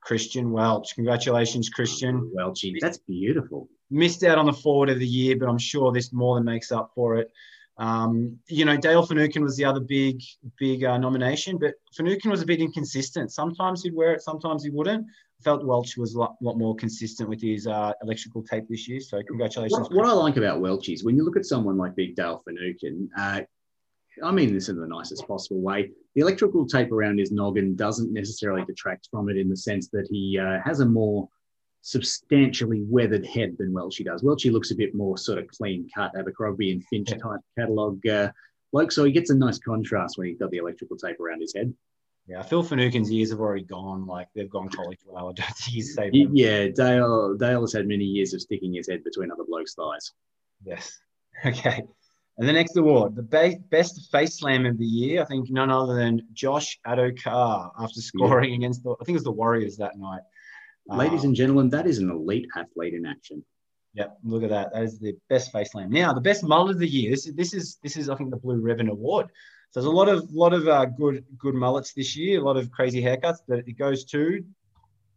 [0.00, 0.94] Christian Welch.
[0.94, 2.30] Congratulations, Christian.
[2.34, 2.76] Welchy.
[2.80, 3.68] That's beautiful.
[3.90, 6.72] Missed out on the forward of the year, but I'm sure this more than makes
[6.72, 7.30] up for it.
[7.78, 10.22] Um, you know, Dale Finucane was the other big,
[10.58, 13.32] big uh, nomination, but Finucane was a bit inconsistent.
[13.32, 15.06] Sometimes he'd wear it, sometimes he wouldn't.
[15.44, 19.00] Felt Welch was a lot, lot more consistent with his uh, electrical tape this year.
[19.00, 19.90] So congratulations.
[19.90, 22.42] What, what, I like about Welch is when you look at someone like Big Dale
[22.46, 23.42] Finucane, uh,
[24.22, 25.90] I mean this in the nicest possible way.
[26.14, 30.08] The electrical tape around his noggin doesn't necessarily detract from it in the sense that
[30.10, 31.28] he uh, has a more
[31.86, 34.20] substantially weathered head than Welchie does.
[34.20, 37.18] Welchie looks a bit more sort of clean cut, Abercrombie and Finch yeah.
[37.18, 38.32] type catalogue uh,
[38.72, 38.90] bloke.
[38.90, 41.72] So he gets a nice contrast when he's got the electrical tape around his head.
[42.26, 44.04] Yeah, Phil Finucane's years have already gone.
[44.04, 45.28] Like they've gone college well.
[45.28, 46.34] I don't think he's saved them.
[46.34, 50.12] Yeah, Dale Dale has had many years of sticking his head between other blokes' thighs.
[50.64, 50.98] Yes.
[51.44, 51.82] Okay.
[52.38, 55.70] And the next award, the be- best face slam of the year, I think none
[55.70, 58.56] other than Josh Addo-Carr after scoring yeah.
[58.56, 60.22] against the, I think it was the Warriors that night.
[60.88, 63.44] Ladies and gentlemen, that is an elite athlete in action.
[63.94, 64.72] Yep, look at that.
[64.72, 65.90] That is the best face lamp.
[65.90, 67.10] Now, the best mullet of the year.
[67.10, 69.26] This, this is this is I think the Blue Ribbon Award.
[69.70, 72.40] So there's a lot of lot of uh, good good mullets this year.
[72.40, 74.44] A lot of crazy haircuts, but it goes to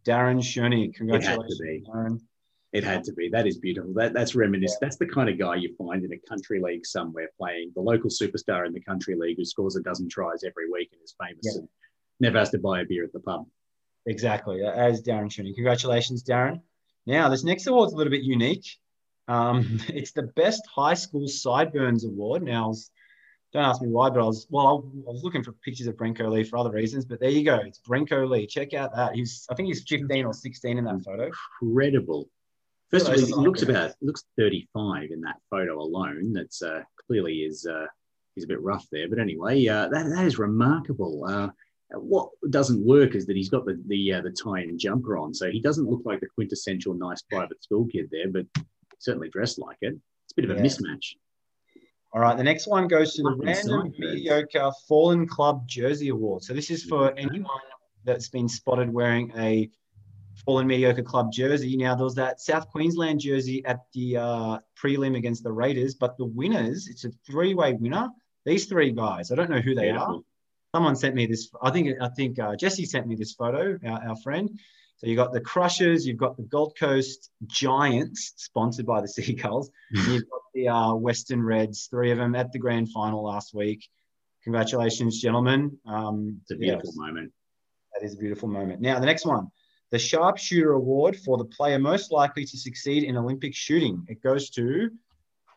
[0.06, 0.94] Darren Schoening.
[0.94, 2.20] Congratulations, it Darren.
[2.72, 3.28] It had to be.
[3.28, 3.92] That is beautiful.
[3.94, 4.78] That that's reminiscent.
[4.80, 4.86] Yeah.
[4.86, 8.10] That's the kind of guy you find in a country league somewhere playing the local
[8.10, 11.42] superstar in the country league who scores a dozen tries every week and is famous
[11.42, 11.58] yeah.
[11.60, 11.68] and
[12.20, 13.46] never has to buy a beer at the pub.
[14.06, 15.54] Exactly, as Darren Schoening.
[15.54, 16.60] Congratulations, Darren.
[17.06, 18.66] Now, this next award's a little bit unique.
[19.28, 22.42] Um, it's the Best High School Sideburns Award.
[22.42, 22.90] Now, was,
[23.52, 26.30] don't ask me why, but I was well, I was looking for pictures of Brenko
[26.30, 27.56] Lee for other reasons, but there you go.
[27.56, 28.46] It's Brenko Lee.
[28.46, 29.14] Check out that.
[29.14, 31.30] He's I think he's 15 or 16 in that photo.
[31.62, 32.28] Incredible.
[32.90, 36.32] First of all, he looks about looks 35 in that photo alone.
[36.32, 37.86] That's uh, clearly is uh,
[38.42, 41.24] a bit rough there, but anyway, uh, that that is remarkable.
[41.92, 45.34] What doesn't work is that he's got the the uh, the tie and jumper on,
[45.34, 48.46] so he doesn't look like the quintessential nice private school kid there, but
[48.98, 49.94] certainly dressed like it.
[50.24, 50.66] It's a bit of a Yeah.
[50.66, 51.16] mismatch.
[52.12, 56.42] All right, the next one goes to the random mediocre fallen club jersey award.
[56.42, 57.60] So this is for anyone
[58.04, 59.70] that's been spotted wearing a
[60.44, 61.76] fallen mediocre club jersey.
[61.76, 66.16] Now there was that South Queensland jersey at the uh, prelim against the Raiders, but
[66.16, 68.08] the winners, it's a three-way winner.
[68.44, 70.18] These three guys, I don't know who they are.
[70.74, 71.50] Someone sent me this.
[71.62, 73.78] I think I think uh, Jesse sent me this photo.
[73.84, 74.50] Our, our friend.
[74.98, 79.70] So you got the Crushers, you've got the Gold Coast Giants, sponsored by the Seagulls,
[79.90, 81.88] and you've got the uh, Western Reds.
[81.90, 83.88] Three of them at the grand final last week.
[84.44, 85.78] Congratulations, gentlemen.
[85.86, 87.32] Um, It's a yeah, beautiful moment.
[87.94, 88.82] that is a beautiful moment.
[88.82, 89.48] Now the next one,
[89.90, 94.04] the Sharpshooter Award for the player most likely to succeed in Olympic shooting.
[94.06, 94.90] It goes to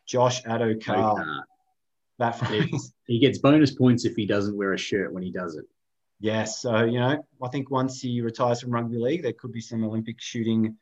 [0.07, 1.45] Josh Addo-Carr.
[2.19, 2.79] Uh, That Yeah.
[3.07, 5.65] he gets bonus points if he doesn't wear a shirt when he does it.
[6.19, 6.61] Yes.
[6.61, 9.83] So, you know, I think once he retires from rugby league, there could be some
[9.83, 10.77] Olympic shooting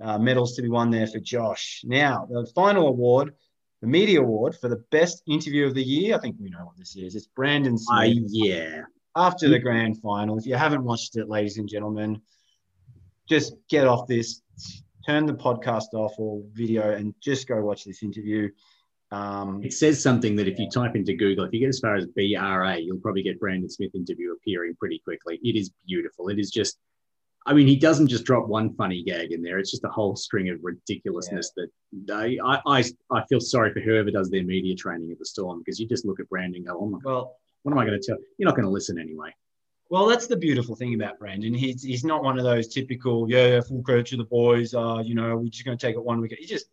[0.00, 1.82] uh, medals to be won there for Josh.
[1.84, 3.34] Now, the final award,
[3.82, 6.14] the media award for the best interview of the year.
[6.14, 7.14] I think we know what this is.
[7.14, 8.82] It's Brandon Smith I yeah.
[9.16, 10.38] after the grand final.
[10.38, 12.22] If you haven't watched it, ladies and gentlemen,
[13.28, 14.42] just get off this,
[15.06, 18.48] turn the podcast off or video, and just go watch this interview.
[19.12, 21.96] Um, It says something that if you type into Google, if you get as far
[21.96, 25.40] as BRA, you'll probably get Brandon Smith interview appearing pretty quickly.
[25.42, 26.28] It is beautiful.
[26.28, 26.78] It is just,
[27.46, 29.58] I mean, he doesn't just drop one funny gag in there.
[29.58, 31.70] It's just a whole string of ridiculousness that
[32.12, 35.58] I, I, I, I feel sorry for whoever does their media training at the Storm
[35.58, 37.86] because you just look at Brandon and go, oh my God, well, what am I
[37.86, 38.18] going to tell?
[38.38, 39.34] You're not going to listen anyway.
[39.90, 41.52] Well, that's the beautiful thing about Brandon.
[41.52, 44.72] He's he's not one of those typical, yeah, yeah, full credit to the boys.
[44.72, 46.32] Uh, you know, we're just going to take it one week.
[46.38, 46.66] He just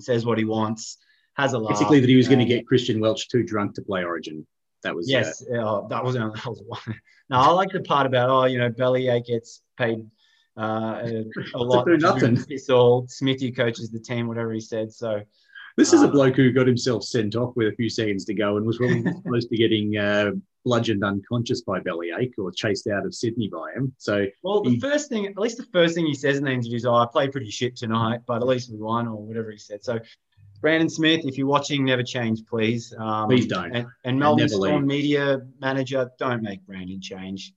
[0.00, 0.98] says what he wants,
[1.34, 1.70] has a laugh.
[1.78, 4.46] Basically, that he was going to get Christian Welch too drunk to play Origin.
[4.82, 7.00] That was uh, Yes, uh, that was that was one.
[7.30, 10.04] Now I like the part about oh, you know, Bellyache gets paid
[10.58, 11.24] uh, a,
[11.54, 11.86] a lot.
[11.86, 12.44] do nothing.
[12.48, 14.92] It's all Smithy coaches the team, whatever he said.
[14.92, 15.22] So
[15.76, 18.34] This is a Uh, bloke who got himself sent off with a few seconds to
[18.34, 20.30] go and was really close to getting uh,
[20.64, 23.92] bludgeoned unconscious by bellyache or chased out of Sydney by him.
[23.98, 26.52] So Well, the He- first thing, at least the first thing he says in the
[26.52, 29.50] interview is, "Oh, I played pretty shit tonight, but at least we won," or whatever
[29.50, 29.82] he said.
[29.82, 29.98] So,
[30.64, 32.94] Brandon Smith, if you're watching, never change, please.
[32.96, 33.70] Um, Please don't.
[33.76, 35.02] And, and Melbourne Storm leave.
[35.02, 37.52] media manager, don't make Brandon change.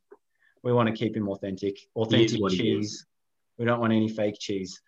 [0.61, 3.05] We want to keep him authentic, authentic cheese.
[3.57, 4.81] We don't want any fake cheese.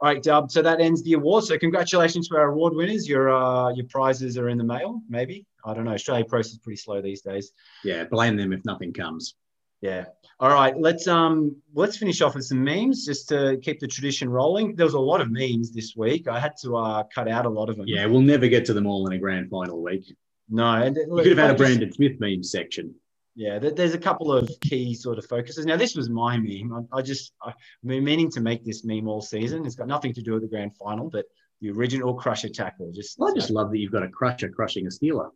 [0.00, 0.50] All right, Dub.
[0.50, 1.44] So that ends the award.
[1.44, 3.06] So congratulations to our award winners.
[3.06, 5.02] Your uh, your prizes are in the mail.
[5.10, 5.92] Maybe I don't know.
[5.92, 7.52] Australia Post is pretty slow these days.
[7.84, 9.34] yeah, blame them if nothing comes.
[9.80, 10.06] Yeah.
[10.38, 10.78] All right.
[10.78, 14.74] Let's um let's finish off with some memes just to keep the tradition rolling.
[14.74, 16.28] There was a lot of memes this week.
[16.28, 17.86] I had to uh cut out a lot of them.
[17.86, 20.14] Yeah, we'll never get to them all in a grand final week.
[20.48, 20.64] No.
[20.66, 22.94] And You could have had a Brandon Smith meme section.
[23.34, 23.58] Yeah.
[23.58, 25.66] There's a couple of key sort of focuses.
[25.66, 26.86] Now this was my meme.
[26.92, 27.54] I, I just I've
[27.84, 29.64] been meaning to make this meme all season.
[29.66, 31.26] It's got nothing to do with the grand final, but
[31.60, 32.92] the original crusher tackle.
[32.92, 35.30] Just I just love that you've got a crusher crushing a Steeler.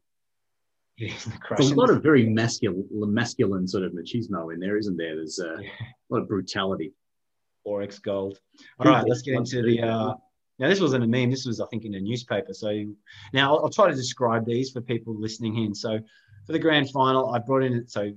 [0.97, 4.97] Yeah, the There's a lot of very masculine, masculine sort of machismo in there, isn't
[4.97, 5.16] there?
[5.16, 6.92] There's uh, a lot of brutality.
[7.66, 8.38] Forex gold.
[8.78, 9.80] All right, let's get into the.
[9.80, 10.14] Uh,
[10.59, 11.30] now, this wasn't a meme.
[11.30, 12.53] This was, I think, in a newspaper.
[12.53, 12.84] So
[13.32, 15.74] now I'll, I'll try to describe these for people listening in.
[15.74, 15.99] So
[16.47, 17.88] for the grand final, I brought in.
[17.88, 18.12] So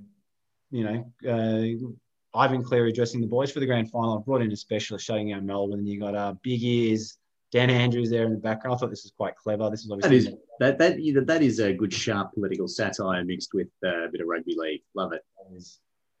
[0.70, 4.18] you know, uh, Ivan Cleary addressing the boys for the grand final.
[4.18, 5.86] I brought in a specialist shutting out Melbourne.
[5.86, 7.16] You got uh, Big Ears,
[7.50, 8.74] Dan Andrews there in the background.
[8.74, 9.70] I thought this was quite clever.
[9.70, 13.68] This is obviously is that that that is a good sharp political satire mixed with
[13.84, 14.82] uh, a bit of rugby league.
[14.94, 15.22] Love it.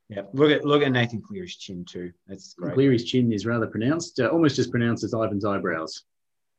[0.08, 2.12] Yeah, look at look at Nathan Cleary's chin too.
[2.26, 2.74] That's great.
[2.74, 6.04] Cleary's chin is rather pronounced, uh, almost as pronounced as Ivan's eyebrows.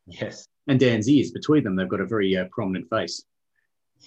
[0.06, 0.48] Yes.
[0.68, 1.32] And Dan's ears.
[1.32, 3.24] Between them, they've got a very uh, prominent face.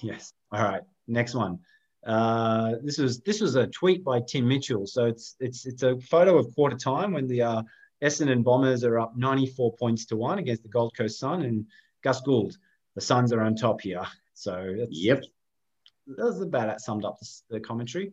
[0.00, 0.32] Yes.
[0.52, 0.82] All right.
[1.08, 1.58] Next one.
[2.06, 4.86] Uh, this was this was a tweet by Tim Mitchell.
[4.86, 7.62] So it's it's it's a photo of quarter time when the uh,
[8.03, 11.66] Essendon Bombers are up 94 points to one against the Gold Coast Sun and
[12.03, 12.57] Gus Gould.
[12.94, 14.03] The Suns are on top here.
[14.34, 15.24] So that's, Yep.
[16.16, 18.12] that was about that summed up the, the commentary.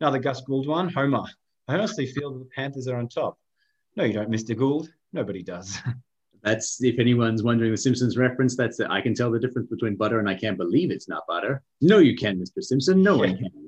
[0.00, 0.88] the Gus Gould one.
[0.88, 1.24] Homer.
[1.68, 3.38] I honestly feel that the Panthers are on top.
[3.96, 4.56] No, you don't, Mr.
[4.56, 4.88] Gould.
[5.12, 5.78] Nobody does.
[6.42, 8.56] That's if anyone's wondering the Simpsons reference.
[8.56, 11.62] That's I can tell the difference between butter and I can't believe it's not butter.
[11.80, 12.62] No, you can, Mr.
[12.62, 13.02] Simpson.
[13.02, 13.50] No one can.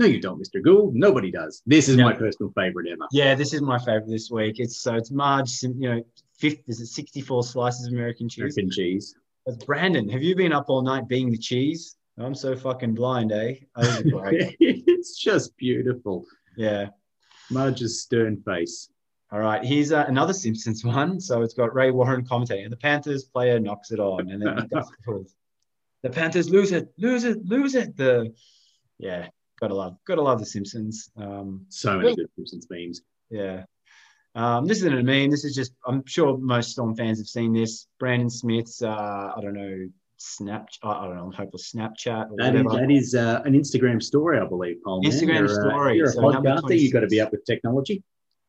[0.00, 0.64] No, you don't, Mr.
[0.64, 0.94] Gould.
[0.94, 1.62] Nobody does.
[1.66, 3.06] This is my personal favorite ever.
[3.12, 4.58] Yeah, this is my favorite this week.
[4.58, 6.02] It's so it's Marge, you know,
[6.38, 8.56] fifth is it 64 slices of American cheese.
[8.56, 9.14] American cheese.
[9.44, 10.08] That's Brandon.
[10.08, 11.96] Have you been up all night being the cheese?
[12.16, 13.56] I'm so fucking blind, eh?
[13.76, 14.56] This is great.
[14.58, 16.24] it's just beautiful.
[16.56, 16.88] yeah.
[17.50, 18.88] Marge's stern face.
[19.30, 19.62] All right.
[19.62, 21.20] Here's uh, another Simpsons one.
[21.20, 24.66] So it's got Ray Warren commentating, and the Panthers player knocks it on, and then
[26.02, 27.98] the Panthers lose it, lose it, lose it.
[27.98, 28.32] The
[28.98, 29.28] yeah,
[29.60, 31.10] gotta love, gotta love the Simpsons.
[31.16, 33.02] Um, so many good Simpsons memes.
[33.30, 33.64] Yeah.
[34.34, 35.30] Um, this isn't a meme.
[35.30, 37.88] This is just, I'm sure most Storm fans have seen this.
[37.98, 39.88] Brandon Smith's, uh, I don't know,
[40.20, 42.30] Snapchat, I don't know, hopefully Snapchat.
[42.30, 42.86] Or that is, whatever.
[42.86, 45.02] that is uh, an Instagram story, I believe, Paul.
[45.02, 45.96] Instagram uh, story.
[45.96, 46.78] You're a So podcaster.
[46.78, 48.02] You've got to be up with technology.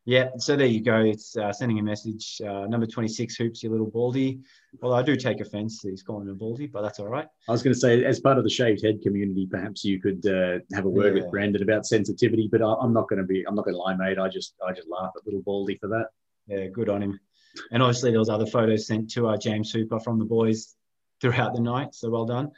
[0.05, 1.01] Yeah, so there you go.
[1.01, 2.41] It's uh, sending a message.
[2.43, 4.39] Uh, number 26, Hoops, you little baldy.
[4.81, 7.27] Well, I do take offense that he's calling him a baldy, but that's all right.
[7.47, 10.25] I was going to say, as part of the shaved head community, perhaps you could
[10.25, 11.21] uh, have a word Yeah.
[11.21, 12.49] with Brandon about sensitivity.
[12.51, 13.43] But I, I'm not going to be.
[13.47, 14.17] I'm not going to lie, mate.
[14.17, 16.07] I just, I just laugh at little Baldy for that.
[16.47, 17.19] Yeah, good on him.
[17.71, 20.75] And obviously, there was other photos sent to uh, James Hooper from the boys
[21.21, 21.93] throughout the night.
[21.93, 22.49] So well done.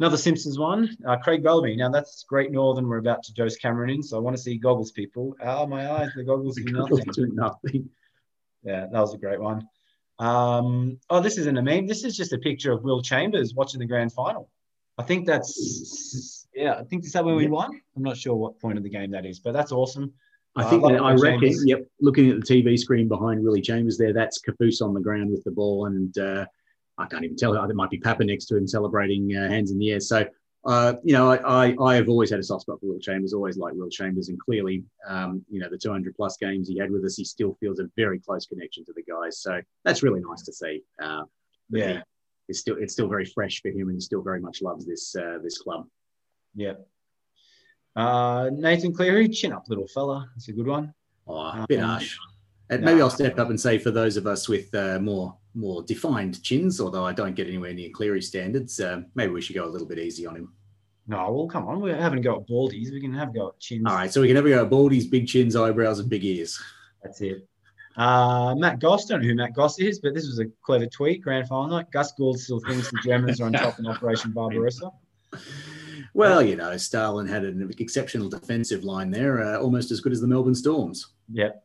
[0.00, 1.76] Another Simpsons one, uh, Craig Bellamy.
[1.76, 2.88] Now that's Great Northern.
[2.88, 5.36] We're about to dose Cameron in, so I want to see goggles, people.
[5.44, 7.04] Oh, my eyes, the goggles do nothing.
[7.12, 7.88] Do nothing.
[8.62, 9.66] Yeah, that was a great one.
[10.18, 11.86] Um, oh, this isn't a meme.
[11.86, 14.50] This is just a picture of Will Chambers watching the grand final.
[14.98, 16.74] I think that's yeah.
[16.74, 17.48] I think is that when we Yeah.
[17.50, 17.80] won.
[17.96, 20.12] I'm not sure what point of the game that is, but that's awesome.
[20.56, 21.40] I Uh, think that, I reckon.
[21.40, 21.64] Chambers.
[21.66, 21.86] Yep.
[22.02, 25.42] Looking at the TV screen behind Willie Chambers there, that's Caboose on the ground with
[25.44, 26.44] the ball, and uh,
[27.00, 27.52] I can't even tell.
[27.52, 30.00] There might be Papa next to him celebrating uh, hands in the air.
[30.00, 30.24] So.
[30.62, 33.32] Uh, you know, I, I, I have always had a soft spot for Will Chambers,
[33.32, 36.90] always liked Will Chambers, and clearly, um, you know, the 200 plus games he had
[36.90, 39.38] with us, he still feels a very close connection to the guys.
[39.40, 40.82] So that's really nice to see.
[41.02, 41.22] Uh,
[41.70, 42.02] Yeah.
[42.46, 45.16] it's still it's still very fresh for him, and he still very much loves this
[45.16, 45.86] uh, this club.
[46.54, 46.74] Yeah.
[47.96, 50.28] Uh, Nathan Cleary, chin up, little fella.
[50.34, 50.92] That's a good one.
[51.26, 52.18] Oh, a bit Um, harsh.
[52.68, 52.86] And no.
[52.90, 56.42] maybe I'll step up and say for those of us with uh, more more defined
[56.42, 59.70] chins, although I don't get anywhere near Cleary standards, uh, maybe we should go a
[59.70, 60.52] little bit easy on him.
[61.06, 61.80] No, well, come on.
[61.80, 62.92] We're having a go at baldies.
[62.92, 63.84] We can have a go at chins.
[63.86, 66.24] All right, so we can have a go at baldies, big chins, eyebrows, and big
[66.24, 66.62] ears.
[67.02, 67.48] That's it.
[67.96, 71.22] Uh, Matt Goss, don't know who Matt Goss is, but this was a clever tweet.
[71.22, 71.90] Grand final night.
[71.90, 74.90] Gus Gould still thinks the Germans are on top in Operation Barbarossa.
[76.12, 80.20] Well, you know, Stalin had an exceptional defensive line there, uh, almost as good as
[80.20, 81.12] the Melbourne Storms.
[81.32, 81.64] Yep.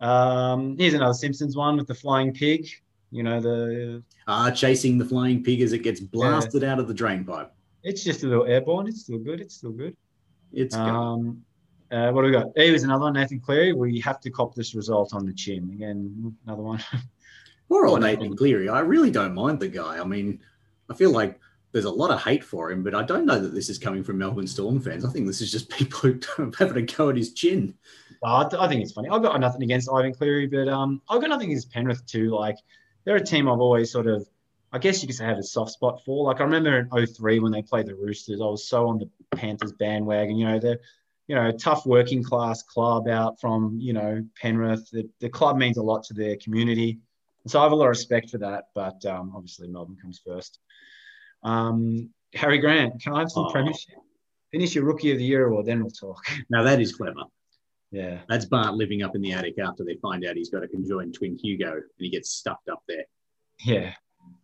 [0.00, 2.68] Um, here's another Simpsons one with the flying pig.
[3.14, 6.94] You know, the Ah, chasing the flying pig as it gets blasted out of the
[6.94, 7.52] drain pipe.
[7.84, 8.88] it's just a little airborne.
[8.88, 9.40] It's still good.
[9.40, 9.96] It's still good.
[10.52, 10.82] It's good.
[10.82, 11.44] Um,
[11.92, 12.48] uh, what do we got?
[12.56, 13.72] Here's another one, Nathan Cleary.
[13.72, 15.70] We have to cop this result on the chin.
[15.74, 16.82] Again, another one.
[17.68, 18.68] Poor old Nathan Cleary.
[18.68, 19.98] I really don't mind the guy.
[20.00, 20.40] I mean,
[20.90, 21.38] I feel like
[21.70, 24.02] there's a lot of hate for him, but I don't know that this is coming
[24.02, 25.04] from Melbourne Storm fans.
[25.04, 27.74] I think this is just people who don't having a go at his chin.
[28.22, 29.08] Well, I, th- I think it's funny.
[29.08, 32.30] I've got nothing against Ivan Cleary, but um, I've got nothing against Penrith too.
[32.30, 32.56] Like,
[33.04, 34.26] they're a team I've always sort of,
[34.72, 36.24] I guess you could say, had a soft spot for.
[36.26, 39.08] Like, I remember in 03 when they played the Roosters, I was so on the
[39.36, 40.36] Panthers bandwagon.
[40.36, 40.80] You know, they're,
[41.28, 44.90] you know, a tough working class club out from, you know, Penrith.
[44.90, 46.98] The, the club means a lot to their community.
[47.44, 48.64] And so I have a lot of respect for that.
[48.74, 50.58] But um, obviously, Melbourne comes first.
[51.42, 53.52] Um, Harry Grant, can I have some Oh.
[53.52, 53.94] premiership?
[54.50, 56.24] Finish your Rookie of the Year award, then we'll talk.
[56.48, 57.24] Now that is clever.
[57.94, 58.18] Yeah.
[58.28, 61.14] That's Bart living up in the attic after they find out he's got a conjoined
[61.14, 63.04] twin Hugo and he gets stuffed up there.
[63.64, 63.94] Yeah.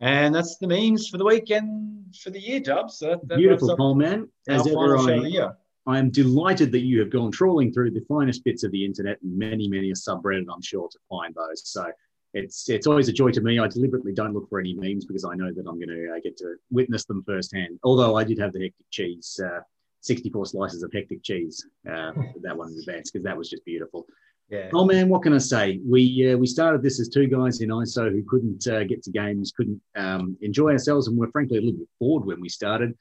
[0.01, 2.98] And that's the memes for the weekend for the year, Dubs.
[2.98, 4.28] So that, that Beautiful, Paul man.
[4.48, 5.51] As ever, show of the I.
[5.90, 9.20] I am delighted that you have gone trawling through the finest bits of the internet
[9.22, 11.68] and many, many a subreddit, I'm sure, to find those.
[11.68, 11.90] So
[12.34, 13.59] it's it's always a joy to me.
[13.59, 16.20] I deliberately don't look for any memes because I know that I'm going to uh,
[16.22, 17.80] get to witness them firsthand.
[17.82, 19.61] Although I did have the hectic cheese, uh,
[20.01, 24.07] 64 slices of hectic cheese, uh, that one in advance because that was just beautiful.
[24.51, 24.68] Yeah.
[24.74, 25.80] Oh man, what can I say?
[25.86, 29.11] We uh, we started this as two guys in ISO who couldn't uh, get to
[29.11, 32.48] games, couldn't um, enjoy ourselves, and we were frankly a little bit bored when we
[32.48, 32.96] started.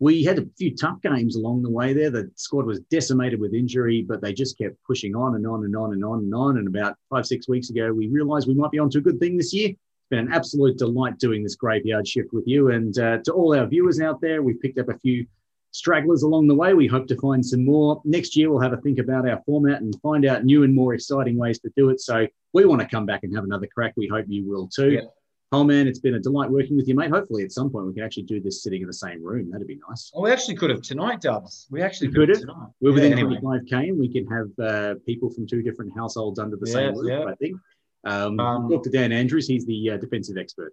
[0.00, 2.10] We had a few tough games along the way there.
[2.10, 5.76] The squad was decimated with injury, but they just kept pushing on and on and
[5.76, 6.56] on and on and on.
[6.56, 9.36] And about five, six weeks ago, we realized we might be onto a good thing
[9.36, 9.68] this year.
[9.68, 12.70] It's been an absolute delight doing this graveyard shift with you.
[12.70, 15.26] And uh, to all our viewers out there, we've picked up a few
[15.72, 16.74] stragglers along the way.
[16.74, 18.00] We hope to find some more.
[18.04, 20.94] Next year, we'll have a think about our format and find out new and more
[20.94, 22.00] exciting ways to do it.
[22.00, 23.94] So we want to come back and have another crack.
[23.96, 24.90] We hope you will too.
[24.92, 25.00] Yeah.
[25.52, 27.10] Oh man, it's been a delight working with you, mate.
[27.10, 29.50] Hopefully, at some point, we can actually do this sitting in the same room.
[29.50, 30.08] That'd be nice.
[30.14, 31.66] Oh, we actually could have tonight, Dubs.
[31.70, 32.68] We actually We could have tonight.
[32.80, 33.40] We're Yeah, within anyway.
[33.42, 37.10] 25k, and we can have uh, people from two different households under the same roof.
[37.10, 37.24] yeah.
[37.24, 37.56] I think.
[38.04, 39.48] Um, Um, talk to Dan Andrews.
[39.48, 40.72] He's the uh, defensive expert.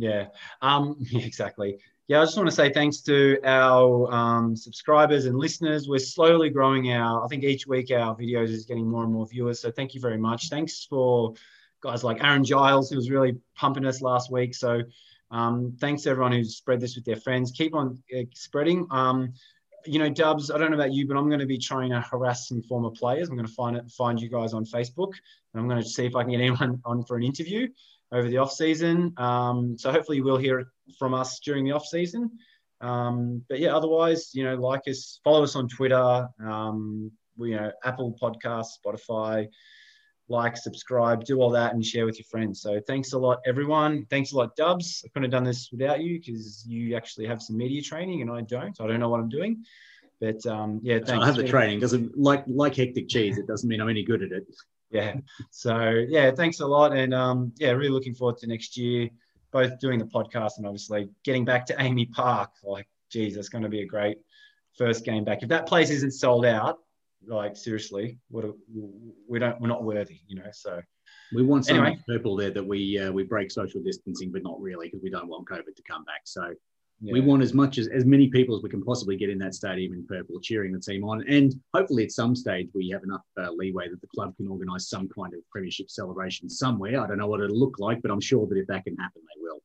[0.00, 0.26] Yeah.
[0.62, 1.78] Um, exactly.
[2.08, 5.88] Yeah, I just want to say thanks to our um, subscribers and listeners.
[5.88, 9.28] We're slowly growing our, I think each week our videos is getting more and more
[9.28, 9.60] viewers.
[9.60, 10.48] So thank you very much.
[10.48, 11.34] Thanks for
[11.82, 14.54] guys like Aaron Giles, who was really pumping us last week.
[14.54, 14.80] So
[15.30, 17.52] um, thanks everyone who's spread this with their friends.
[17.52, 18.86] Keep on uh, spreading.
[18.90, 19.34] Um,
[19.86, 22.00] you know, Dubs, I don't know about you, but I'm going to be trying to
[22.00, 23.28] harass some former players.
[23.28, 25.12] I'm going to find it, find you guys on Facebook,
[25.52, 27.68] and I'm going to see if I can get anyone on for an interview
[28.12, 29.12] over the off season.
[29.16, 32.30] Um, so hopefully you will hear from us during the off season.
[32.80, 36.28] Um, but yeah, otherwise, you know, like us, follow us on Twitter.
[36.42, 39.48] Um, we, you know, Apple Podcasts, Spotify.
[40.28, 42.62] Like, subscribe, do all that, and share with your friends.
[42.62, 44.06] So thanks a lot, everyone.
[44.10, 45.02] Thanks a lot, Dubs.
[45.04, 48.30] I couldn't have done this without you because you actually have some media training and
[48.30, 48.80] I don't.
[48.80, 49.64] I don't know what I'm doing.
[50.20, 51.22] But um, yeah, thanks.
[51.22, 51.80] I have the training.
[51.80, 53.38] Doesn't like like hectic cheese.
[53.38, 54.44] It doesn't mean I'm any good at it.
[54.90, 55.16] Yeah.
[55.50, 59.08] So yeah, thanks a lot, and um, yeah, really looking forward to next year.
[59.52, 62.50] Both doing the podcast and obviously getting back to AAMI Park.
[62.62, 64.18] Like, geez, that's going to be a great
[64.76, 65.42] first game back.
[65.42, 66.78] If that place isn't sold out,
[67.26, 68.52] like seriously, what a,
[69.28, 70.50] we don't we're not worthy, you know.
[70.52, 70.80] So
[71.34, 71.98] we want some anyway.
[72.08, 75.28] purple there that we uh, we break social distancing, but not really because we don't
[75.28, 76.22] want COVID to come back.
[76.24, 76.52] So
[77.00, 77.12] yeah.
[77.12, 79.54] we want as much as as many people as we can possibly get in that
[79.54, 83.22] stadium in purple, cheering the team on, and hopefully at some stage we have enough
[83.38, 87.00] uh, leeway that the club can organise some kind of premiership celebration somewhere.
[87.00, 89.22] I don't know what it'll look like, but I'm sure that if that can happen,
[89.22, 89.60] they will.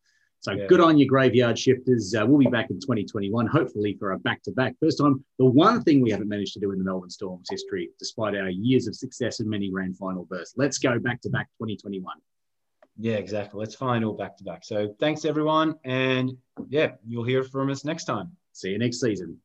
[0.46, 0.68] So yeah.
[0.68, 2.14] good on your graveyard shifters.
[2.14, 4.76] Uh, we'll be back in 2021, hopefully for a back-to-back.
[4.80, 7.90] First time, the one thing we haven't managed to do in the Melbourne Storm's history,
[7.98, 10.54] despite our years of success and many grand final bursts.
[10.56, 12.16] Let's go back-to-back 2021.
[12.98, 13.60] Yeah, exactly.
[13.60, 14.64] Let's find all back-to-back.
[14.64, 16.32] So thanks everyone, and
[16.70, 18.32] yeah, you'll hear from us next time.
[18.54, 19.38] See you next season.